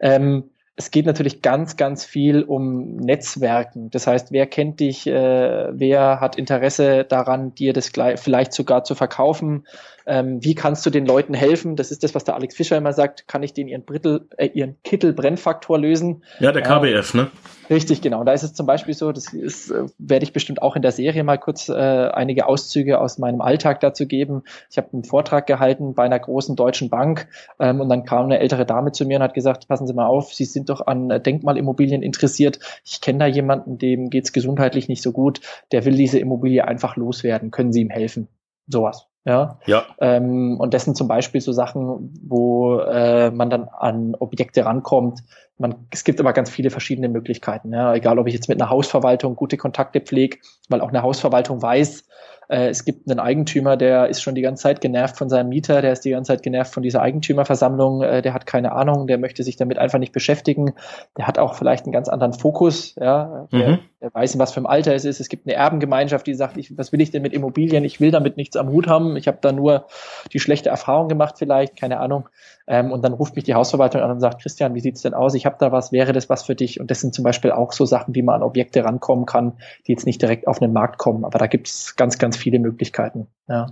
Ähm, 0.00 0.50
es 0.76 0.90
geht 0.90 1.06
natürlich 1.06 1.40
ganz, 1.40 1.76
ganz 1.76 2.04
viel 2.04 2.42
um 2.42 2.96
Netzwerken. 2.96 3.90
Das 3.90 4.08
heißt, 4.08 4.32
wer 4.32 4.46
kennt 4.46 4.80
dich, 4.80 5.06
äh, 5.06 5.68
wer 5.72 6.20
hat 6.20 6.36
Interesse 6.36 7.04
daran, 7.04 7.54
dir 7.54 7.72
das 7.72 7.92
vielleicht 8.16 8.52
sogar 8.52 8.82
zu 8.82 8.96
verkaufen? 8.96 9.66
Ähm, 10.06 10.44
wie 10.44 10.54
kannst 10.54 10.84
du 10.86 10.90
den 10.90 11.06
Leuten 11.06 11.34
helfen? 11.34 11.76
Das 11.76 11.90
ist 11.90 12.02
das, 12.02 12.14
was 12.14 12.24
der 12.24 12.34
Alex 12.34 12.56
Fischer 12.56 12.76
immer 12.76 12.92
sagt. 12.92 13.26
Kann 13.28 13.42
ich 13.42 13.54
den 13.54 13.68
ihren, 13.68 13.84
Brittel, 13.84 14.28
äh, 14.36 14.46
ihren 14.46 14.76
Kittel-Brennfaktor 14.82 15.78
lösen? 15.78 16.22
Ja, 16.40 16.52
der 16.52 16.62
KBF, 16.62 17.14
äh, 17.14 17.16
ne? 17.16 17.30
Richtig, 17.70 18.02
genau. 18.02 18.24
Da 18.24 18.32
ist 18.32 18.42
es 18.42 18.52
zum 18.52 18.66
Beispiel 18.66 18.94
so, 18.94 19.12
das 19.12 19.32
ist, 19.32 19.70
äh, 19.70 19.84
werde 19.98 20.24
ich 20.24 20.32
bestimmt 20.32 20.60
auch 20.60 20.76
in 20.76 20.82
der 20.82 20.92
Serie 20.92 21.24
mal 21.24 21.38
kurz 21.38 21.68
äh, 21.68 21.72
einige 21.72 22.46
Auszüge 22.46 23.00
aus 23.00 23.18
meinem 23.18 23.40
Alltag 23.40 23.80
dazu 23.80 24.06
geben. 24.06 24.42
Ich 24.70 24.76
habe 24.76 24.88
einen 24.92 25.04
Vortrag 25.04 25.46
gehalten 25.46 25.94
bei 25.94 26.04
einer 26.04 26.18
großen 26.18 26.56
deutschen 26.56 26.90
Bank 26.90 27.28
ähm, 27.58 27.80
und 27.80 27.88
dann 27.88 28.04
kam 28.04 28.26
eine 28.26 28.38
ältere 28.38 28.66
Dame 28.66 28.92
zu 28.92 29.06
mir 29.06 29.16
und 29.16 29.22
hat 29.22 29.34
gesagt, 29.34 29.68
passen 29.68 29.86
Sie 29.86 29.94
mal 29.94 30.06
auf, 30.06 30.34
Sie 30.34 30.44
sind 30.44 30.68
doch 30.68 30.86
an 30.86 31.08
Denkmalimmobilien 31.08 32.02
interessiert. 32.02 32.58
Ich 32.84 33.00
kenne 33.00 33.20
da 33.20 33.26
jemanden, 33.26 33.78
dem 33.78 34.10
geht's 34.10 34.32
gesundheitlich 34.32 34.88
nicht 34.88 35.02
so 35.02 35.12
gut, 35.12 35.40
der 35.72 35.84
will 35.84 35.94
diese 35.94 36.18
Immobilie 36.18 36.66
einfach 36.66 36.96
loswerden. 36.96 37.50
Können 37.50 37.72
Sie 37.72 37.80
ihm 37.80 37.90
helfen? 37.90 38.28
Sowas. 38.66 39.06
Ja. 39.24 39.58
ja. 39.66 39.84
Ähm, 40.00 40.58
und 40.60 40.74
das 40.74 40.84
sind 40.84 40.96
zum 40.96 41.08
Beispiel 41.08 41.40
so 41.40 41.52
Sachen, 41.52 42.12
wo 42.22 42.78
äh, 42.78 43.30
man 43.30 43.50
dann 43.50 43.68
an 43.68 44.14
Objekte 44.18 44.64
rankommt. 44.64 45.20
Man, 45.56 45.86
es 45.90 46.04
gibt 46.04 46.20
aber 46.20 46.32
ganz 46.32 46.50
viele 46.50 46.70
verschiedene 46.70 47.08
Möglichkeiten. 47.08 47.72
Ja. 47.72 47.94
Egal, 47.94 48.18
ob 48.18 48.26
ich 48.26 48.34
jetzt 48.34 48.48
mit 48.48 48.60
einer 48.60 48.70
Hausverwaltung 48.70 49.36
gute 49.36 49.56
Kontakte 49.56 50.00
pflege, 50.00 50.38
weil 50.68 50.80
auch 50.80 50.88
eine 50.88 51.02
Hausverwaltung 51.02 51.62
weiß, 51.62 52.04
äh, 52.48 52.68
es 52.68 52.84
gibt 52.84 53.10
einen 53.10 53.20
Eigentümer, 53.20 53.76
der 53.76 54.08
ist 54.08 54.22
schon 54.22 54.34
die 54.34 54.42
ganze 54.42 54.64
Zeit 54.64 54.80
genervt 54.80 55.16
von 55.16 55.28
seinem 55.28 55.48
Mieter, 55.48 55.82
der 55.82 55.92
ist 55.92 56.04
die 56.04 56.10
ganze 56.10 56.32
Zeit 56.32 56.42
genervt 56.42 56.72
von 56.72 56.82
dieser 56.82 57.02
Eigentümerversammlung, 57.02 58.02
äh, 58.02 58.22
der 58.22 58.34
hat 58.34 58.46
keine 58.46 58.72
Ahnung, 58.72 59.06
der 59.06 59.18
möchte 59.18 59.42
sich 59.42 59.56
damit 59.56 59.78
einfach 59.78 59.98
nicht 59.98 60.12
beschäftigen. 60.12 60.74
Der 61.16 61.26
hat 61.26 61.38
auch 61.38 61.54
vielleicht 61.54 61.84
einen 61.84 61.92
ganz 61.92 62.08
anderen 62.08 62.32
Fokus, 62.32 62.94
ja, 62.96 63.46
der, 63.52 63.68
mhm. 63.68 63.78
Weiß, 64.12 64.38
was 64.38 64.52
für 64.52 64.60
ein 64.60 64.66
Alter 64.66 64.94
es 64.94 65.04
ist. 65.04 65.20
Es 65.20 65.28
gibt 65.28 65.46
eine 65.46 65.54
Erbengemeinschaft, 65.54 66.26
die 66.26 66.34
sagt, 66.34 66.56
ich, 66.56 66.76
was 66.76 66.92
will 66.92 67.00
ich 67.00 67.10
denn 67.10 67.22
mit 67.22 67.32
Immobilien? 67.32 67.84
Ich 67.84 68.00
will 68.00 68.10
damit 68.10 68.36
nichts 68.36 68.56
am 68.56 68.68
Hut 68.68 68.86
haben. 68.86 69.16
Ich 69.16 69.28
habe 69.28 69.38
da 69.40 69.52
nur 69.52 69.86
die 70.32 70.40
schlechte 70.40 70.68
Erfahrung 70.68 71.08
gemacht, 71.08 71.36
vielleicht, 71.38 71.76
keine 71.76 72.00
Ahnung. 72.00 72.28
Ähm, 72.66 72.92
und 72.92 73.02
dann 73.02 73.12
ruft 73.12 73.36
mich 73.36 73.44
die 73.44 73.54
Hausverwaltung 73.54 74.00
an 74.00 74.10
und 74.10 74.20
sagt, 74.20 74.42
Christian, 74.42 74.74
wie 74.74 74.80
sieht's 74.80 75.02
denn 75.02 75.14
aus? 75.14 75.34
Ich 75.34 75.46
habe 75.46 75.56
da 75.58 75.72
was, 75.72 75.92
wäre 75.92 76.12
das 76.12 76.28
was 76.28 76.44
für 76.44 76.54
dich? 76.54 76.80
Und 76.80 76.90
das 76.90 77.00
sind 77.00 77.14
zum 77.14 77.24
Beispiel 77.24 77.52
auch 77.52 77.72
so 77.72 77.84
Sachen, 77.84 78.14
wie 78.14 78.22
man 78.22 78.36
an 78.36 78.42
Objekte 78.42 78.84
rankommen 78.84 79.26
kann, 79.26 79.58
die 79.86 79.92
jetzt 79.92 80.06
nicht 80.06 80.20
direkt 80.20 80.46
auf 80.46 80.58
den 80.58 80.72
Markt 80.72 80.98
kommen. 80.98 81.24
Aber 81.24 81.38
da 81.38 81.46
gibt's 81.46 81.96
ganz, 81.96 82.18
ganz 82.18 82.36
viele 82.36 82.58
Möglichkeiten. 82.58 83.28
Ja. 83.48 83.66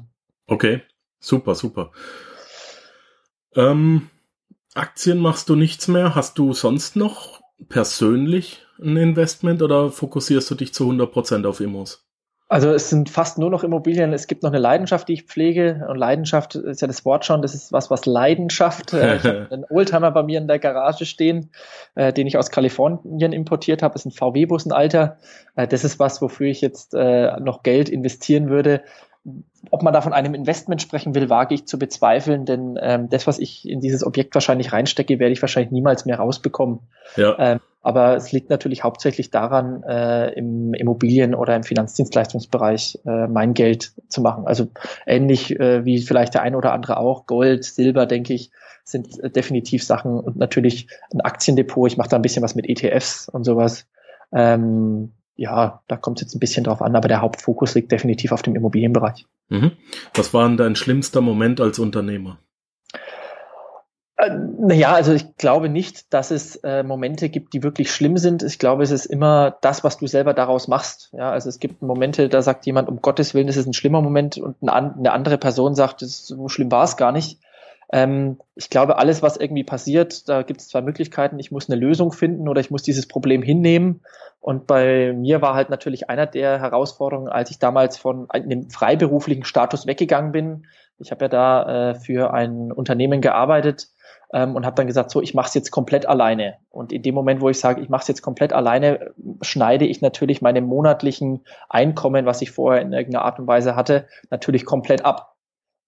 Okay, 0.46 0.82
super, 1.18 1.54
super. 1.54 1.90
Ähm, 3.54 4.08
Aktien 4.74 5.18
machst 5.18 5.48
du 5.48 5.56
nichts 5.56 5.88
mehr. 5.88 6.14
Hast 6.14 6.38
du 6.38 6.52
sonst 6.52 6.96
noch 6.96 7.42
persönlich 7.68 8.61
ein 8.82 8.96
Investment 8.96 9.62
oder 9.62 9.90
fokussierst 9.90 10.50
du 10.50 10.54
dich 10.54 10.74
zu 10.74 10.90
100% 10.90 11.46
auf 11.46 11.60
Immos? 11.60 12.04
Also 12.52 12.70
es 12.70 12.90
sind 12.90 13.08
fast 13.08 13.38
nur 13.38 13.48
noch 13.48 13.64
Immobilien. 13.64 14.12
Es 14.12 14.26
gibt 14.26 14.42
noch 14.42 14.50
eine 14.50 14.58
Leidenschaft, 14.58 15.08
die 15.08 15.14
ich 15.14 15.22
pflege. 15.22 15.86
Und 15.88 15.96
Leidenschaft 15.96 16.54
ist 16.54 16.82
ja 16.82 16.86
das 16.86 17.06
Wort 17.06 17.24
schon. 17.24 17.40
Das 17.40 17.54
ist 17.54 17.72
was, 17.72 17.90
was 17.90 18.04
Leidenschaft. 18.04 18.92
Äh, 18.92 19.16
ich 19.16 19.24
habe 19.24 19.48
einen 19.50 19.64
Oldtimer 19.70 20.10
bei 20.10 20.22
mir 20.22 20.36
in 20.36 20.48
der 20.48 20.58
Garage 20.58 21.06
stehen, 21.06 21.48
äh, 21.94 22.12
den 22.12 22.26
ich 22.26 22.36
aus 22.36 22.50
Kalifornien 22.50 23.32
importiert 23.32 23.82
habe. 23.82 23.94
Das 23.94 24.04
ist 24.04 24.12
ein 24.12 24.18
VW-Bus, 24.18 24.66
ein 24.66 24.72
alter. 24.72 25.16
Äh, 25.56 25.66
das 25.66 25.82
ist 25.82 25.98
was, 25.98 26.20
wofür 26.20 26.48
ich 26.48 26.60
jetzt 26.60 26.92
äh, 26.92 27.40
noch 27.40 27.62
Geld 27.62 27.88
investieren 27.88 28.50
würde. 28.50 28.82
Ob 29.70 29.82
man 29.82 29.94
da 29.94 30.02
von 30.02 30.12
einem 30.12 30.34
Investment 30.34 30.82
sprechen 30.82 31.14
will, 31.14 31.30
wage 31.30 31.54
ich 31.54 31.66
zu 31.66 31.78
bezweifeln, 31.78 32.44
denn 32.44 32.78
ähm, 32.82 33.08
das, 33.08 33.26
was 33.26 33.38
ich 33.38 33.66
in 33.66 33.80
dieses 33.80 34.04
Objekt 34.04 34.34
wahrscheinlich 34.34 34.74
reinstecke, 34.74 35.18
werde 35.18 35.32
ich 35.32 35.40
wahrscheinlich 35.40 35.72
niemals 35.72 36.04
mehr 36.04 36.18
rausbekommen. 36.18 36.80
Ja. 37.16 37.34
Ähm, 37.38 37.60
aber 37.82 38.16
es 38.16 38.30
liegt 38.30 38.48
natürlich 38.48 38.84
hauptsächlich 38.84 39.30
daran, 39.30 39.82
äh, 39.82 40.30
im 40.34 40.72
Immobilien- 40.72 41.34
oder 41.34 41.56
im 41.56 41.64
Finanzdienstleistungsbereich 41.64 43.00
äh, 43.04 43.26
mein 43.26 43.54
Geld 43.54 43.92
zu 44.08 44.20
machen. 44.20 44.46
Also 44.46 44.68
ähnlich 45.06 45.58
äh, 45.58 45.84
wie 45.84 46.00
vielleicht 46.00 46.34
der 46.34 46.42
eine 46.42 46.56
oder 46.56 46.72
andere 46.72 46.96
auch. 46.96 47.26
Gold, 47.26 47.64
Silber, 47.64 48.06
denke 48.06 48.34
ich, 48.34 48.52
sind 48.84 49.18
äh, 49.18 49.30
definitiv 49.30 49.84
Sachen 49.84 50.18
und 50.20 50.36
natürlich 50.36 50.86
ein 51.12 51.20
Aktiendepot. 51.20 51.90
Ich 51.90 51.96
mache 51.96 52.08
da 52.08 52.16
ein 52.16 52.22
bisschen 52.22 52.42
was 52.42 52.54
mit 52.54 52.68
ETFs 52.68 53.28
und 53.28 53.42
sowas. 53.42 53.86
Ähm, 54.32 55.12
ja, 55.34 55.82
da 55.88 55.96
kommt 55.96 56.18
es 56.18 56.22
jetzt 56.22 56.34
ein 56.36 56.40
bisschen 56.40 56.62
drauf 56.62 56.82
an, 56.82 56.94
aber 56.94 57.08
der 57.08 57.20
Hauptfokus 57.20 57.74
liegt 57.74 57.90
definitiv 57.90 58.30
auf 58.30 58.42
dem 58.42 58.54
Immobilienbereich. 58.54 59.26
Mhm. 59.48 59.72
Was 60.14 60.32
war 60.32 60.46
denn 60.46 60.56
dein 60.56 60.76
schlimmster 60.76 61.20
Moment 61.20 61.60
als 61.60 61.80
Unternehmer? 61.80 62.38
Äh, 64.22 64.30
naja, 64.58 64.92
also 64.92 65.12
ich 65.12 65.36
glaube 65.36 65.68
nicht, 65.68 66.12
dass 66.14 66.30
es 66.30 66.56
äh, 66.56 66.84
Momente 66.84 67.28
gibt, 67.28 67.54
die 67.54 67.62
wirklich 67.62 67.90
schlimm 67.90 68.16
sind. 68.16 68.42
Ich 68.44 68.58
glaube, 68.58 68.84
es 68.84 68.92
ist 68.92 69.06
immer 69.06 69.56
das, 69.62 69.82
was 69.82 69.98
du 69.98 70.06
selber 70.06 70.32
daraus 70.32 70.68
machst. 70.68 71.10
Ja, 71.12 71.30
also 71.32 71.48
es 71.48 71.58
gibt 71.58 71.82
Momente, 71.82 72.28
da 72.28 72.40
sagt 72.40 72.64
jemand, 72.66 72.88
um 72.88 73.02
Gottes 73.02 73.34
Willen, 73.34 73.48
das 73.48 73.56
ist 73.56 73.66
ein 73.66 73.72
schlimmer 73.72 74.00
Moment 74.00 74.38
und 74.38 74.56
eine 74.62 75.12
andere 75.12 75.38
Person 75.38 75.74
sagt, 75.74 76.00
so 76.00 76.48
schlimm 76.48 76.70
war 76.70 76.84
es 76.84 76.96
gar 76.96 77.10
nicht. 77.10 77.40
Ähm, 77.92 78.38
ich 78.54 78.70
glaube, 78.70 78.96
alles, 78.98 79.22
was 79.22 79.36
irgendwie 79.36 79.64
passiert, 79.64 80.28
da 80.28 80.42
gibt 80.42 80.60
es 80.60 80.68
zwei 80.68 80.82
Möglichkeiten. 80.82 81.40
Ich 81.40 81.50
muss 81.50 81.68
eine 81.68 81.80
Lösung 81.80 82.12
finden 82.12 82.48
oder 82.48 82.60
ich 82.60 82.70
muss 82.70 82.84
dieses 82.84 83.08
Problem 83.08 83.42
hinnehmen. 83.42 84.02
Und 84.40 84.68
bei 84.68 85.12
mir 85.12 85.42
war 85.42 85.54
halt 85.54 85.68
natürlich 85.68 86.08
einer 86.08 86.26
der 86.26 86.60
Herausforderungen, 86.60 87.28
als 87.28 87.50
ich 87.50 87.58
damals 87.58 87.96
von 87.96 88.30
einem 88.30 88.70
freiberuflichen 88.70 89.44
Status 89.44 89.86
weggegangen 89.86 90.30
bin. 90.30 90.66
Ich 90.98 91.10
habe 91.10 91.24
ja 91.24 91.28
da 91.28 91.90
äh, 91.90 91.94
für 91.96 92.32
ein 92.32 92.70
Unternehmen 92.70 93.20
gearbeitet 93.20 93.88
ähm, 94.32 94.56
und 94.56 94.64
habe 94.64 94.76
dann 94.76 94.86
gesagt, 94.86 95.10
so, 95.10 95.20
ich 95.20 95.34
mache 95.34 95.48
es 95.48 95.54
jetzt 95.54 95.70
komplett 95.70 96.06
alleine. 96.06 96.54
Und 96.70 96.92
in 96.92 97.02
dem 97.02 97.14
Moment, 97.14 97.40
wo 97.40 97.48
ich 97.48 97.60
sage, 97.60 97.80
ich 97.80 97.88
mache 97.88 98.02
es 98.02 98.08
jetzt 98.08 98.22
komplett 98.22 98.52
alleine, 98.52 99.12
schneide 99.42 99.86
ich 99.86 100.00
natürlich 100.00 100.42
meine 100.42 100.60
monatlichen 100.60 101.44
Einkommen, 101.68 102.26
was 102.26 102.42
ich 102.42 102.50
vorher 102.50 102.82
in 102.82 102.92
irgendeiner 102.92 103.24
Art 103.24 103.38
und 103.38 103.46
Weise 103.46 103.76
hatte, 103.76 104.06
natürlich 104.30 104.64
komplett 104.64 105.04
ab. 105.04 105.31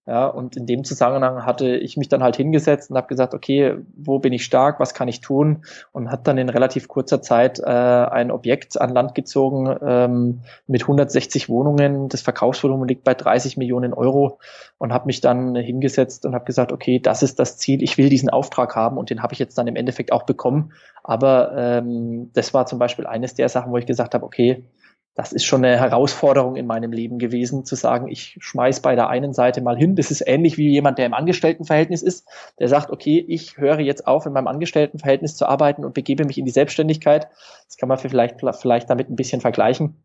Ja, 0.06 0.26
und 0.26 0.54
in 0.54 0.66
dem 0.66 0.84
Zusammenhang 0.84 1.46
hatte 1.46 1.76
ich 1.76 1.96
mich 1.96 2.10
dann 2.10 2.22
halt 2.22 2.36
hingesetzt 2.36 2.90
und 2.90 2.96
habe 2.98 3.06
gesagt, 3.06 3.32
okay, 3.32 3.76
wo 3.96 4.18
bin 4.18 4.34
ich 4.34 4.44
stark, 4.44 4.78
was 4.78 4.92
kann 4.92 5.08
ich 5.08 5.22
tun? 5.22 5.64
Und 5.92 6.10
hat 6.10 6.26
dann 6.28 6.36
in 6.36 6.50
relativ 6.50 6.88
kurzer 6.88 7.22
Zeit 7.22 7.58
äh, 7.58 7.64
ein 7.64 8.30
Objekt 8.30 8.78
an 8.78 8.90
Land 8.90 9.14
gezogen 9.14 9.74
ähm, 9.82 10.40
mit 10.66 10.82
160 10.82 11.48
Wohnungen. 11.48 12.10
Das 12.10 12.20
Verkaufsvolumen 12.20 12.86
liegt 12.86 13.02
bei 13.04 13.14
30 13.14 13.56
Millionen 13.56 13.94
Euro 13.94 14.40
und 14.76 14.92
habe 14.92 15.06
mich 15.06 15.22
dann 15.22 15.54
hingesetzt 15.56 16.26
und 16.26 16.34
habe 16.34 16.44
gesagt, 16.44 16.70
okay, 16.70 16.98
das 16.98 17.22
ist 17.22 17.38
das 17.38 17.56
Ziel, 17.56 17.82
ich 17.82 17.96
will 17.96 18.10
diesen 18.10 18.28
Auftrag 18.28 18.76
haben 18.76 18.98
und 18.98 19.08
den 19.08 19.22
habe 19.22 19.32
ich 19.32 19.38
jetzt 19.38 19.56
dann 19.56 19.68
im 19.68 19.76
Endeffekt 19.76 20.12
auch 20.12 20.24
bekommen. 20.24 20.72
Aber 21.02 21.52
ähm, 21.56 22.30
das 22.34 22.52
war 22.52 22.66
zum 22.66 22.78
Beispiel 22.78 23.06
eines 23.06 23.32
der 23.32 23.48
Sachen, 23.48 23.72
wo 23.72 23.78
ich 23.78 23.86
gesagt 23.86 24.12
habe, 24.12 24.26
okay, 24.26 24.64
das 25.14 25.33
ist 25.33 25.44
schon 25.44 25.64
eine 25.64 25.79
Herausforderung 25.79 26.57
in 26.57 26.66
meinem 26.66 26.92
Leben 26.92 27.18
gewesen, 27.18 27.64
zu 27.64 27.77
sagen, 27.77 28.09
ich 28.09 28.37
schmeiß 28.40 28.81
bei 28.81 28.96
der 28.96 29.09
einen 29.09 29.33
Seite 29.33 29.61
mal 29.61 29.77
hin. 29.77 29.94
Das 29.94 30.11
ist 30.11 30.27
ähnlich 30.27 30.59
wie 30.59 30.68
jemand, 30.68 30.98
der 30.98 31.07
im 31.07 31.14
Angestelltenverhältnis 31.14 32.03
ist, 32.03 32.27
der 32.59 32.68
sagt, 32.68 32.90
okay, 32.90 33.24
ich 33.29 33.57
höre 33.57 33.79
jetzt 33.79 34.09
auf, 34.09 34.27
in 34.27 34.33
meinem 34.33 34.48
Angestelltenverhältnis 34.48 35.37
zu 35.37 35.46
arbeiten 35.46 35.85
und 35.85 35.94
begebe 35.94 36.24
mich 36.24 36.37
in 36.37 36.44
die 36.44 36.50
Selbstständigkeit. 36.50 37.29
Das 37.66 37.77
kann 37.77 37.88
man 37.88 37.98
vielleicht, 37.98 38.40
vielleicht 38.61 38.90
damit 38.90 39.09
ein 39.09 39.16
bisschen 39.16 39.40
vergleichen. 39.40 40.03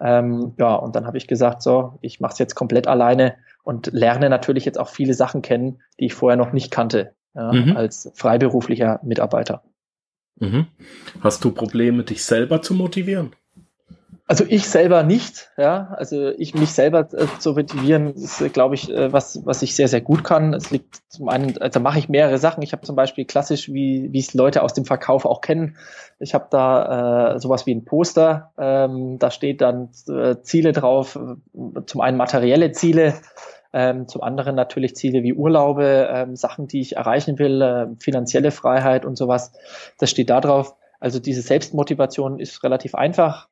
Ähm, 0.00 0.54
ja, 0.58 0.74
und 0.74 0.96
dann 0.96 1.06
habe 1.06 1.18
ich 1.18 1.26
gesagt, 1.26 1.62
so, 1.62 1.98
ich 2.00 2.20
mache 2.20 2.32
es 2.32 2.38
jetzt 2.38 2.54
komplett 2.54 2.86
alleine 2.86 3.34
und 3.62 3.90
lerne 3.92 4.30
natürlich 4.30 4.64
jetzt 4.64 4.78
auch 4.78 4.88
viele 4.88 5.14
Sachen 5.14 5.42
kennen, 5.42 5.82
die 6.00 6.06
ich 6.06 6.14
vorher 6.14 6.36
noch 6.36 6.52
nicht 6.52 6.70
kannte, 6.70 7.14
ja, 7.34 7.52
mhm. 7.52 7.76
als 7.76 8.10
freiberuflicher 8.14 9.00
Mitarbeiter. 9.02 9.62
Mhm. 10.38 10.66
Hast 11.20 11.44
du 11.44 11.50
Probleme, 11.50 12.04
dich 12.04 12.24
selber 12.24 12.62
zu 12.62 12.74
motivieren? 12.74 13.32
Also 14.28 14.44
ich 14.48 14.68
selber 14.68 15.04
nicht, 15.04 15.52
ja. 15.56 15.94
Also 15.96 16.30
ich 16.30 16.52
mich 16.52 16.72
selber 16.72 17.08
äh, 17.12 17.26
zu 17.38 17.52
motivieren, 17.52 18.12
ist, 18.12 18.40
äh, 18.40 18.48
glaube 18.48 18.74
ich, 18.74 18.90
äh, 18.90 19.12
was, 19.12 19.46
was 19.46 19.62
ich 19.62 19.76
sehr, 19.76 19.86
sehr 19.86 20.00
gut 20.00 20.24
kann. 20.24 20.52
Es 20.52 20.72
liegt 20.72 20.96
zum 21.08 21.28
einen, 21.28 21.56
also 21.58 21.78
mache 21.78 22.00
ich 22.00 22.08
mehrere 22.08 22.36
Sachen. 22.38 22.60
Ich 22.62 22.72
habe 22.72 22.82
zum 22.82 22.96
Beispiel 22.96 23.24
klassisch, 23.24 23.72
wie 23.72 24.08
wie 24.10 24.18
es 24.18 24.34
Leute 24.34 24.64
aus 24.64 24.74
dem 24.74 24.84
Verkauf 24.84 25.26
auch 25.26 25.40
kennen. 25.40 25.76
Ich 26.18 26.34
habe 26.34 26.48
da 26.50 27.34
äh, 27.34 27.38
sowas 27.38 27.66
wie 27.66 27.74
ein 27.76 27.84
Poster. 27.84 28.52
Ähm, 28.58 29.20
da 29.20 29.30
steht 29.30 29.60
dann 29.60 29.90
äh, 30.08 30.34
Ziele 30.42 30.72
drauf. 30.72 31.16
Zum 31.86 32.00
einen 32.00 32.16
materielle 32.16 32.72
Ziele, 32.72 33.14
ähm, 33.72 34.08
zum 34.08 34.22
anderen 34.22 34.56
natürlich 34.56 34.96
Ziele 34.96 35.22
wie 35.22 35.34
Urlaube, 35.34 36.08
ähm, 36.10 36.34
Sachen, 36.34 36.66
die 36.66 36.80
ich 36.80 36.96
erreichen 36.96 37.38
will, 37.38 37.62
äh, 37.62 37.86
finanzielle 38.00 38.50
Freiheit 38.50 39.04
und 39.04 39.16
sowas. 39.16 39.52
Das 40.00 40.10
steht 40.10 40.30
da 40.30 40.40
drauf. 40.40 40.74
Also 40.98 41.20
diese 41.20 41.42
Selbstmotivation 41.42 42.40
ist 42.40 42.64
relativ 42.64 42.96
einfach 42.96 43.48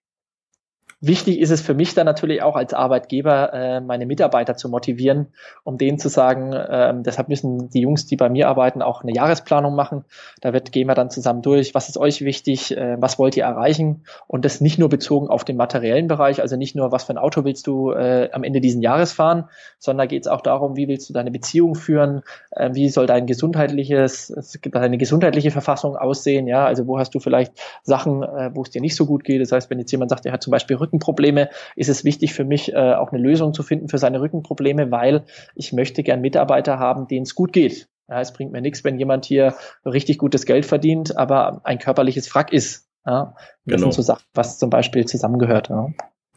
Wichtig 1.06 1.38
ist 1.40 1.50
es 1.50 1.60
für 1.60 1.74
mich 1.74 1.92
dann 1.92 2.06
natürlich 2.06 2.42
auch 2.42 2.56
als 2.56 2.72
Arbeitgeber, 2.72 3.52
äh, 3.52 3.80
meine 3.82 4.06
Mitarbeiter 4.06 4.56
zu 4.56 4.70
motivieren, 4.70 5.26
um 5.62 5.76
denen 5.76 5.98
zu 5.98 6.08
sagen, 6.08 6.54
äh, 6.54 6.94
deshalb 7.02 7.28
müssen 7.28 7.68
die 7.68 7.80
Jungs, 7.80 8.06
die 8.06 8.16
bei 8.16 8.30
mir 8.30 8.48
arbeiten, 8.48 8.80
auch 8.80 9.02
eine 9.02 9.12
Jahresplanung 9.12 9.74
machen. 9.74 10.06
Da 10.40 10.54
wird, 10.54 10.72
gehen 10.72 10.88
wir 10.88 10.94
dann 10.94 11.10
zusammen 11.10 11.42
durch, 11.42 11.74
was 11.74 11.90
ist 11.90 11.98
euch 11.98 12.22
wichtig, 12.24 12.74
äh, 12.74 12.96
was 12.98 13.18
wollt 13.18 13.36
ihr 13.36 13.44
erreichen? 13.44 14.04
Und 14.26 14.46
das 14.46 14.62
nicht 14.62 14.78
nur 14.78 14.88
bezogen 14.88 15.28
auf 15.28 15.44
den 15.44 15.58
materiellen 15.58 16.08
Bereich, 16.08 16.40
also 16.40 16.56
nicht 16.56 16.74
nur, 16.74 16.90
was 16.90 17.04
für 17.04 17.12
ein 17.12 17.18
Auto 17.18 17.44
willst 17.44 17.66
du 17.66 17.90
äh, 17.90 18.30
am 18.32 18.42
Ende 18.42 18.62
diesen 18.62 18.80
Jahres 18.80 19.12
fahren, 19.12 19.50
sondern 19.78 20.08
geht 20.08 20.22
es 20.22 20.26
auch 20.26 20.40
darum, 20.40 20.74
wie 20.74 20.88
willst 20.88 21.10
du 21.10 21.12
deine 21.12 21.30
Beziehung 21.30 21.74
führen, 21.74 22.22
äh, 22.52 22.70
wie 22.72 22.88
soll 22.88 23.04
dein 23.06 23.26
gesundheitliches, 23.26 24.60
deine 24.72 24.96
gesundheitliche 24.96 25.50
Verfassung 25.50 25.96
aussehen, 25.98 26.46
ja, 26.46 26.64
also 26.64 26.86
wo 26.86 26.98
hast 26.98 27.14
du 27.14 27.20
vielleicht 27.20 27.52
Sachen, 27.82 28.22
äh, 28.22 28.50
wo 28.54 28.62
es 28.62 28.70
dir 28.70 28.80
nicht 28.80 28.96
so 28.96 29.04
gut 29.04 29.22
geht, 29.22 29.42
das 29.42 29.52
heißt, 29.52 29.68
wenn 29.68 29.78
jetzt 29.78 29.92
jemand 29.92 30.08
sagt, 30.08 30.24
er 30.24 30.32
hat 30.32 30.42
zum 30.42 30.50
Beispiel 30.50 30.73
Rücken 30.80 30.94
Rückenprobleme, 30.94 31.50
ist 31.76 31.88
es 31.88 32.04
wichtig 32.04 32.34
für 32.34 32.44
mich, 32.44 32.72
äh, 32.72 32.94
auch 32.94 33.12
eine 33.12 33.20
Lösung 33.20 33.52
zu 33.52 33.62
finden 33.62 33.88
für 33.88 33.98
seine 33.98 34.20
Rückenprobleme, 34.20 34.90
weil 34.90 35.24
ich 35.54 35.72
möchte 35.72 36.02
gern 36.02 36.20
Mitarbeiter 36.20 36.78
haben, 36.78 37.08
denen 37.08 37.24
es 37.24 37.34
gut 37.34 37.52
geht. 37.52 37.88
Ja, 38.08 38.20
es 38.20 38.32
bringt 38.32 38.52
mir 38.52 38.60
nichts, 38.60 38.84
wenn 38.84 38.98
jemand 38.98 39.24
hier 39.24 39.54
richtig 39.84 40.18
gutes 40.18 40.44
Geld 40.44 40.66
verdient, 40.66 41.16
aber 41.16 41.62
ein 41.64 41.78
körperliches 41.78 42.28
Frack 42.28 42.52
ist. 42.52 42.88
Ja, 43.06 43.34
das 43.64 43.76
genau. 43.76 43.82
sind 43.84 43.92
so 43.94 44.02
Sachen, 44.02 44.24
was 44.34 44.58
zum 44.58 44.70
Beispiel 44.70 45.04
zusammengehört. 45.06 45.68
Ja. 45.68 45.88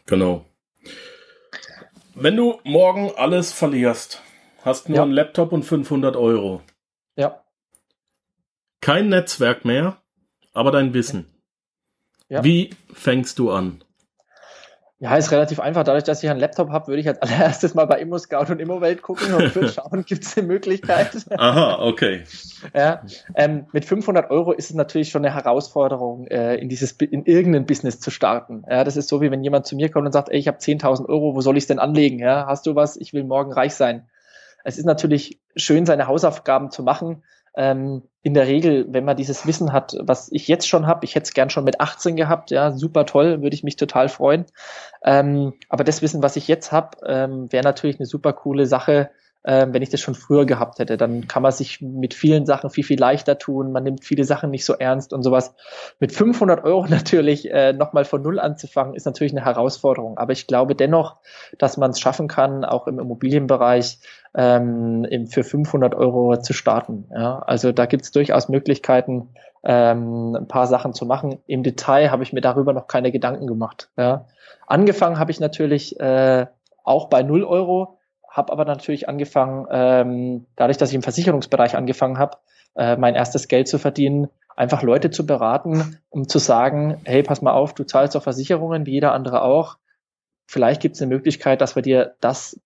Genau. 0.05 0.45
Wenn 2.15 2.35
du 2.35 2.59
morgen 2.63 3.11
alles 3.15 3.53
verlierst, 3.53 4.21
hast 4.63 4.89
nur 4.89 4.97
ja. 4.97 5.03
einen 5.03 5.11
Laptop 5.11 5.51
und 5.51 5.63
500 5.63 6.15
Euro. 6.15 6.61
Ja. 7.15 7.43
Kein 8.81 9.09
Netzwerk 9.09 9.65
mehr, 9.65 9.97
aber 10.53 10.71
dein 10.71 10.93
Wissen. 10.93 11.27
Ja. 12.29 12.43
Wie 12.43 12.71
fängst 12.91 13.39
du 13.39 13.51
an? 13.51 13.83
Ja, 14.99 15.15
ist 15.15 15.31
relativ 15.31 15.59
einfach. 15.59 15.83
Dadurch, 15.83 16.05
dass 16.05 16.23
ich 16.23 16.29
einen 16.29 16.39
Laptop 16.39 16.69
habe, 16.69 16.87
würde 16.87 17.01
ich 17.01 17.07
als 17.07 17.21
allererstes 17.21 17.75
mal 17.75 17.85
bei 17.85 17.99
ImmoScout 17.99 18.51
und 18.51 18.59
ImmoWelt 18.59 19.03
gucken 19.03 19.33
und 19.33 19.53
würde 19.55 19.69
schauen, 19.69 20.03
gibt 20.05 20.23
es 20.23 20.37
eine 20.37 20.47
Möglichkeit. 20.47 21.11
Aha, 21.37 21.83
okay. 21.83 22.23
Ja, 22.73 23.03
ähm, 23.35 23.67
mit 23.73 23.85
500 23.85 24.31
Euro 24.31 24.53
ist 24.53 24.71
es 24.71 24.75
natürlich 24.75 25.09
schon 25.09 25.23
eine 25.23 25.35
Herausforderung, 25.35 26.25
äh, 26.27 26.55
in 26.55 26.67
dieses 26.67 26.93
in 26.93 27.25
irgendein 27.25 27.67
Business 27.67 27.99
zu 27.99 28.09
starten. 28.09 28.63
Ja, 28.67 28.83
das 28.83 28.97
ist 28.97 29.07
so 29.07 29.21
wie 29.21 29.29
wenn 29.29 29.43
jemand 29.43 29.67
zu 29.67 29.75
mir 29.75 29.89
kommt 29.89 30.07
und 30.07 30.13
sagt, 30.13 30.29
ey, 30.29 30.39
ich 30.39 30.47
habe 30.47 30.57
10.000 30.57 31.07
Euro, 31.07 31.35
wo 31.35 31.41
soll 31.41 31.57
ich 31.57 31.63
es 31.63 31.67
denn 31.67 31.79
anlegen? 31.79 32.17
Ja, 32.17 32.47
hast 32.47 32.65
du 32.65 32.75
was? 32.75 32.97
Ich 32.97 33.13
will 33.13 33.23
morgen 33.23 33.53
reich 33.53 33.75
sein. 33.75 34.07
Es 34.63 34.77
ist 34.77 34.85
natürlich 34.85 35.39
schön, 35.55 35.85
seine 35.85 36.07
Hausaufgaben 36.07 36.71
zu 36.71 36.83
machen, 36.83 37.23
ähm, 37.57 38.03
in 38.21 38.33
der 38.33 38.47
Regel, 38.47 38.85
wenn 38.89 39.03
man 39.03 39.17
dieses 39.17 39.47
Wissen 39.47 39.73
hat, 39.73 39.97
was 39.99 40.29
ich 40.31 40.47
jetzt 40.47 40.67
schon 40.67 40.85
habe, 40.85 41.03
ich 41.05 41.15
hätte 41.15 41.23
es 41.23 41.33
gern 41.33 41.49
schon 41.49 41.63
mit 41.63 41.81
18 41.81 42.15
gehabt, 42.15 42.51
ja, 42.51 42.71
super 42.71 43.05
toll, 43.05 43.41
würde 43.41 43.55
ich 43.55 43.63
mich 43.63 43.75
total 43.75 44.09
freuen. 44.09 44.45
Ähm, 45.03 45.53
aber 45.67 45.83
das 45.83 46.01
Wissen, 46.01 46.21
was 46.21 46.35
ich 46.35 46.47
jetzt 46.47 46.71
habe, 46.71 46.97
ähm, 47.05 47.51
wäre 47.51 47.63
natürlich 47.63 47.99
eine 47.99 48.05
super 48.05 48.33
coole 48.33 48.67
Sache, 48.67 49.09
äh, 49.43 49.67
wenn 49.69 49.81
ich 49.81 49.89
das 49.89 50.01
schon 50.01 50.15
früher 50.15 50.45
gehabt 50.45 50.79
hätte. 50.79 50.97
Dann 50.97 51.27
kann 51.27 51.43
man 51.43 51.51
sich 51.51 51.81
mit 51.81 52.13
vielen 52.13 52.45
Sachen 52.45 52.69
viel, 52.69 52.83
viel 52.83 52.99
leichter 52.99 53.37
tun. 53.37 53.71
Man 53.71 53.83
nimmt 53.83 54.03
viele 54.03 54.23
Sachen 54.23 54.49
nicht 54.49 54.65
so 54.65 54.73
ernst 54.73 55.13
und 55.13 55.23
sowas. 55.23 55.55
Mit 55.99 56.11
500 56.11 56.63
Euro 56.63 56.85
natürlich 56.89 57.49
äh, 57.51 57.73
nochmal 57.73 58.05
von 58.05 58.21
Null 58.21 58.39
anzufangen, 58.39 58.93
ist 58.93 59.05
natürlich 59.05 59.33
eine 59.33 59.45
Herausforderung. 59.45 60.17
Aber 60.17 60.33
ich 60.33 60.47
glaube 60.47 60.75
dennoch, 60.75 61.17
dass 61.57 61.77
man 61.77 61.91
es 61.91 61.99
schaffen 61.99 62.27
kann, 62.27 62.65
auch 62.65 62.87
im 62.87 62.99
Immobilienbereich 62.99 63.99
ähm, 64.35 65.27
für 65.29 65.43
500 65.43 65.95
Euro 65.95 66.37
zu 66.37 66.53
starten. 66.53 67.05
Ja? 67.11 67.39
Also 67.39 67.71
da 67.71 67.85
gibt 67.85 68.03
es 68.03 68.11
durchaus 68.11 68.49
Möglichkeiten, 68.49 69.29
ähm, 69.63 70.35
ein 70.35 70.47
paar 70.47 70.67
Sachen 70.67 70.93
zu 70.93 71.05
machen. 71.05 71.39
Im 71.47 71.63
Detail 71.63 72.11
habe 72.11 72.23
ich 72.23 72.33
mir 72.33 72.41
darüber 72.41 72.73
noch 72.73 72.87
keine 72.87 73.11
Gedanken 73.11 73.47
gemacht. 73.47 73.89
Ja? 73.97 74.25
Angefangen 74.65 75.19
habe 75.19 75.31
ich 75.31 75.39
natürlich 75.39 75.99
äh, 75.99 76.45
auch 76.83 77.09
bei 77.09 77.23
0 77.23 77.43
Euro 77.43 77.96
habe 78.37 78.53
aber 78.53 78.65
natürlich 78.65 79.09
angefangen, 79.09 79.67
ähm, 79.71 80.45
dadurch, 80.55 80.77
dass 80.77 80.89
ich 80.89 80.95
im 80.95 81.03
Versicherungsbereich 81.03 81.75
angefangen 81.75 82.19
habe, 82.19 82.37
äh, 82.75 82.95
mein 82.95 83.15
erstes 83.15 83.47
Geld 83.47 83.67
zu 83.67 83.79
verdienen, 83.79 84.29
einfach 84.55 84.83
Leute 84.83 85.09
zu 85.09 85.25
beraten, 85.25 85.99
um 86.09 86.27
zu 86.27 86.39
sagen, 86.39 87.01
hey, 87.05 87.23
pass 87.23 87.41
mal 87.41 87.51
auf, 87.51 87.73
du 87.73 87.83
zahlst 87.83 88.15
doch 88.15 88.23
Versicherungen, 88.23 88.85
wie 88.85 88.91
jeder 88.91 89.13
andere 89.13 89.41
auch. 89.41 89.77
Vielleicht 90.45 90.81
gibt 90.81 90.95
es 90.95 91.01
eine 91.01 91.13
Möglichkeit, 91.13 91.61
dass 91.61 91.75
wir 91.75 91.83
dir 91.83 92.15
das 92.21 92.59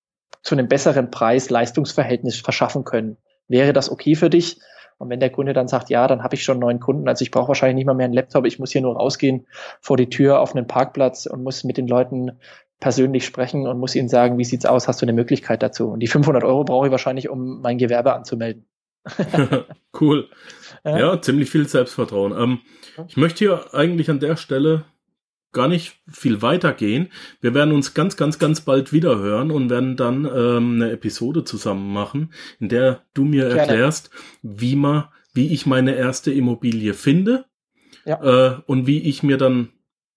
zu 0.43 0.55
einem 0.55 0.67
besseren 0.67 1.11
Preis-Leistungsverhältnis 1.11 2.37
verschaffen 2.37 2.83
können. 2.83 3.17
Wäre 3.47 3.73
das 3.73 3.91
okay 3.91 4.15
für 4.15 4.29
dich? 4.29 4.59
Und 4.97 5.09
wenn 5.09 5.19
der 5.19 5.31
Kunde 5.31 5.53
dann 5.53 5.67
sagt, 5.67 5.89
ja, 5.89 6.07
dann 6.07 6.23
habe 6.23 6.35
ich 6.35 6.43
schon 6.43 6.59
neun 6.59 6.79
Kunden, 6.79 7.07
also 7.07 7.23
ich 7.23 7.31
brauche 7.31 7.47
wahrscheinlich 7.47 7.75
nicht 7.75 7.87
mal 7.87 7.95
mehr 7.95 8.05
einen 8.05 8.13
Laptop, 8.13 8.45
ich 8.45 8.59
muss 8.59 8.71
hier 8.71 8.81
nur 8.81 8.95
rausgehen 8.95 9.47
vor 9.79 9.97
die 9.97 10.09
Tür 10.09 10.39
auf 10.39 10.55
einen 10.55 10.67
Parkplatz 10.67 11.25
und 11.25 11.43
muss 11.43 11.63
mit 11.63 11.77
den 11.77 11.87
Leuten 11.87 12.39
persönlich 12.81 13.25
sprechen 13.25 13.67
und 13.67 13.79
muss 13.79 13.95
ihnen 13.95 14.09
sagen, 14.09 14.37
wie 14.37 14.43
sieht's 14.43 14.65
aus, 14.65 14.89
hast 14.89 15.01
du 15.01 15.05
eine 15.05 15.13
Möglichkeit 15.13 15.63
dazu? 15.63 15.87
Und 15.87 16.01
die 16.01 16.07
500 16.07 16.43
Euro 16.43 16.65
brauche 16.65 16.87
ich 16.87 16.91
wahrscheinlich, 16.91 17.29
um 17.29 17.61
mein 17.61 17.77
Gewerbe 17.77 18.13
anzumelden. 18.13 18.65
cool. 20.01 20.27
Ja. 20.83 20.97
ja. 20.97 21.21
ziemlich 21.21 21.51
viel 21.51 21.67
Selbstvertrauen. 21.67 22.33
Ähm, 22.35 22.59
ich 23.07 23.15
möchte 23.15 23.37
hier 23.45 23.75
eigentlich 23.75 24.09
an 24.09 24.19
der 24.19 24.35
Stelle 24.35 24.85
gar 25.51 25.67
nicht 25.67 26.01
viel 26.09 26.41
weiter 26.41 26.73
gehen. 26.73 27.11
Wir 27.39 27.53
werden 27.53 27.71
uns 27.71 27.93
ganz, 27.93 28.17
ganz, 28.17 28.39
ganz 28.39 28.61
bald 28.61 28.91
wieder 28.91 29.19
hören 29.19 29.51
und 29.51 29.69
werden 29.69 29.95
dann 29.95 30.25
ähm, 30.25 30.81
eine 30.81 30.89
Episode 30.89 31.43
zusammen 31.43 31.93
machen, 31.93 32.33
in 32.59 32.69
der 32.69 33.03
du 33.13 33.25
mir 33.25 33.49
Gerne. 33.49 33.59
erklärst, 33.59 34.09
wie 34.41 34.75
man, 34.75 35.03
wie 35.35 35.53
ich 35.53 35.67
meine 35.67 35.93
erste 35.93 36.31
Immobilie 36.31 36.95
finde 36.95 37.45
ja. 38.05 38.55
äh, 38.55 38.61
und 38.65 38.87
wie 38.87 39.01
ich 39.01 39.21
mir 39.21 39.37
dann 39.37 39.69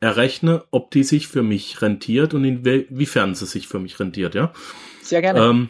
errechne, 0.04 0.64
ob 0.70 0.90
die 0.90 1.02
sich 1.02 1.28
für 1.28 1.42
mich 1.42 1.80
rentiert 1.80 2.34
und 2.34 2.44
inwiefern 2.44 3.34
sie 3.34 3.46
sich 3.46 3.66
für 3.68 3.78
mich 3.78 3.98
rentiert, 3.98 4.34
ja. 4.34 4.52
Sehr 5.02 5.22
gerne. 5.22 5.40
Ähm, 5.40 5.68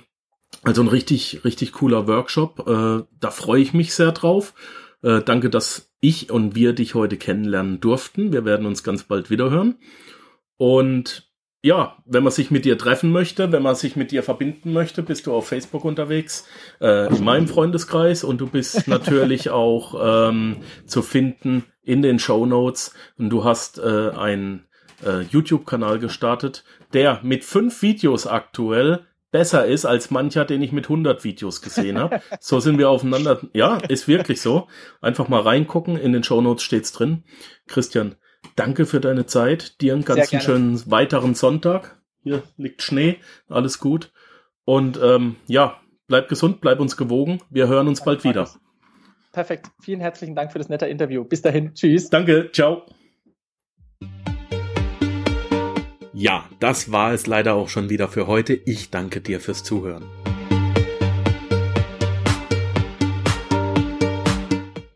also 0.65 0.83
ein 0.83 0.89
richtig, 0.89 1.45
richtig 1.45 1.73
cooler 1.73 2.09
Workshop. 2.09 2.67
Äh, 2.67 3.05
da 3.21 3.31
freue 3.31 3.63
ich 3.63 3.75
mich 3.75 3.95
sehr 3.95 4.11
drauf. 4.11 4.55
Äh, 5.03 5.23
danke, 5.23 5.51
dass 5.51 5.93
ich 6.01 6.33
und 6.33 6.57
wir 6.57 6.73
dich 6.73 6.97
heute 6.97 7.17
kennenlernen 7.17 7.81
durften. 7.81 8.33
Wir 8.33 8.45
werden 8.45 8.67
uns 8.67 8.83
ganz 8.83 9.05
bald 9.05 9.31
wiederhören. 9.31 9.77
Und 10.57 11.31
ja, 11.63 11.97
wenn 12.05 12.25
man 12.25 12.33
sich 12.33 12.51
mit 12.51 12.65
dir 12.65 12.77
treffen 12.77 13.13
möchte, 13.13 13.53
wenn 13.53 13.63
man 13.63 13.77
sich 13.77 13.95
mit 13.95 14.11
dir 14.11 14.25
verbinden 14.25 14.73
möchte, 14.73 15.03
bist 15.03 15.27
du 15.27 15.33
auf 15.33 15.47
Facebook 15.47 15.85
unterwegs, 15.85 16.47
äh, 16.81 17.15
in 17.15 17.23
meinem 17.23 17.47
Freundeskreis 17.47 18.25
und 18.25 18.41
du 18.41 18.49
bist 18.49 18.89
natürlich 18.89 19.51
auch 19.51 20.29
ähm, 20.29 20.57
zu 20.87 21.03
finden 21.03 21.65
in 21.85 22.03
den 22.03 22.19
Show 22.19 22.47
Notes 22.47 22.95
und 23.19 23.31
du 23.31 23.45
hast 23.45 23.79
äh, 23.79 24.11
einen 24.11 24.67
äh, 25.05 25.23
YouTube-Kanal 25.23 25.99
gestartet, 25.99 26.65
der 26.93 27.21
mit 27.23 27.45
fünf 27.45 27.83
Videos 27.83 28.27
aktuell 28.27 29.07
besser 29.31 29.67
ist 29.67 29.85
als 29.85 30.13
mancher, 30.13 30.45
den 30.45 30.63
ich 30.63 30.71
mit 30.71 30.85
100 30.85 31.25
Videos 31.25 31.61
gesehen 31.61 31.99
habe. 31.99 32.21
So 32.41 32.61
sind 32.61 32.79
wir 32.79 32.89
aufeinander. 32.89 33.41
Ja, 33.53 33.79
ist 33.79 34.07
wirklich 34.07 34.41
so. 34.41 34.69
Einfach 35.01 35.29
mal 35.29 35.41
reingucken. 35.41 35.97
In 35.97 36.13
den 36.13 36.23
Show 36.23 36.41
Notes 36.41 36.63
steht's 36.63 36.93
drin. 36.93 37.25
Christian, 37.67 38.15
danke 38.55 38.87
für 38.87 39.01
deine 39.01 39.27
Zeit. 39.27 39.81
Dir 39.81 39.95
einen 39.95 40.05
ganz 40.05 40.31
schönen 40.31 40.89
weiteren 40.89 41.35
Sonntag. 41.35 42.01
Hier 42.23 42.45
liegt 42.57 42.83
Schnee. 42.83 43.17
Alles 43.49 43.81
gut. 43.81 44.13
Und 44.65 45.01
ähm, 45.03 45.35
ja, 45.49 45.81
bleib 46.07 46.29
gesund, 46.29 46.61
bleib 46.61 46.79
uns 46.79 46.97
gewogen. 46.97 47.41
Wir 47.51 47.67
hören 47.67 47.89
uns 47.89 48.05
bald 48.05 48.23
wieder. 48.23 48.49
Perfekt. 49.35 49.67
Vielen 49.83 50.01
herzlichen 50.01 50.35
Dank 50.37 50.53
für 50.53 50.59
das 50.59 50.69
nette 50.69 50.87
Interview. 50.87 51.25
Bis 51.25 51.43
dahin. 51.43 51.75
Tschüss. 51.75 52.09
Danke. 52.09 52.51
Ciao. 52.53 52.87
Ja, 56.13 56.49
das 56.61 56.93
war 56.93 57.13
es 57.13 57.27
leider 57.27 57.55
auch 57.55 57.69
schon 57.69 57.91
wieder 57.91 58.07
für 58.07 58.29
heute. 58.29 58.55
Ich 58.55 58.91
danke 58.91 59.21
dir 59.21 59.41
fürs 59.41 59.65
Zuhören. 59.65 60.05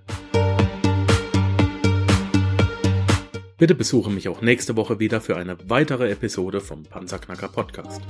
Bitte 3.59 3.75
besuche 3.75 4.09
mich 4.09 4.27
auch 4.27 4.41
nächste 4.41 4.75
Woche 4.75 4.99
wieder 4.99 5.21
für 5.21 5.37
eine 5.37 5.57
weitere 5.69 6.09
Episode 6.09 6.61
vom 6.61 6.83
Panzerknacker 6.83 7.47
Podcast. 7.47 8.01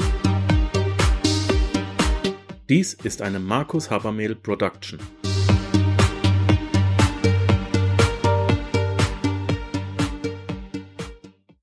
Dies 2.69 2.93
ist 2.93 3.21
eine 3.21 3.39
Markus 3.39 3.89
Habermehl 3.91 4.35
Production. 4.35 4.99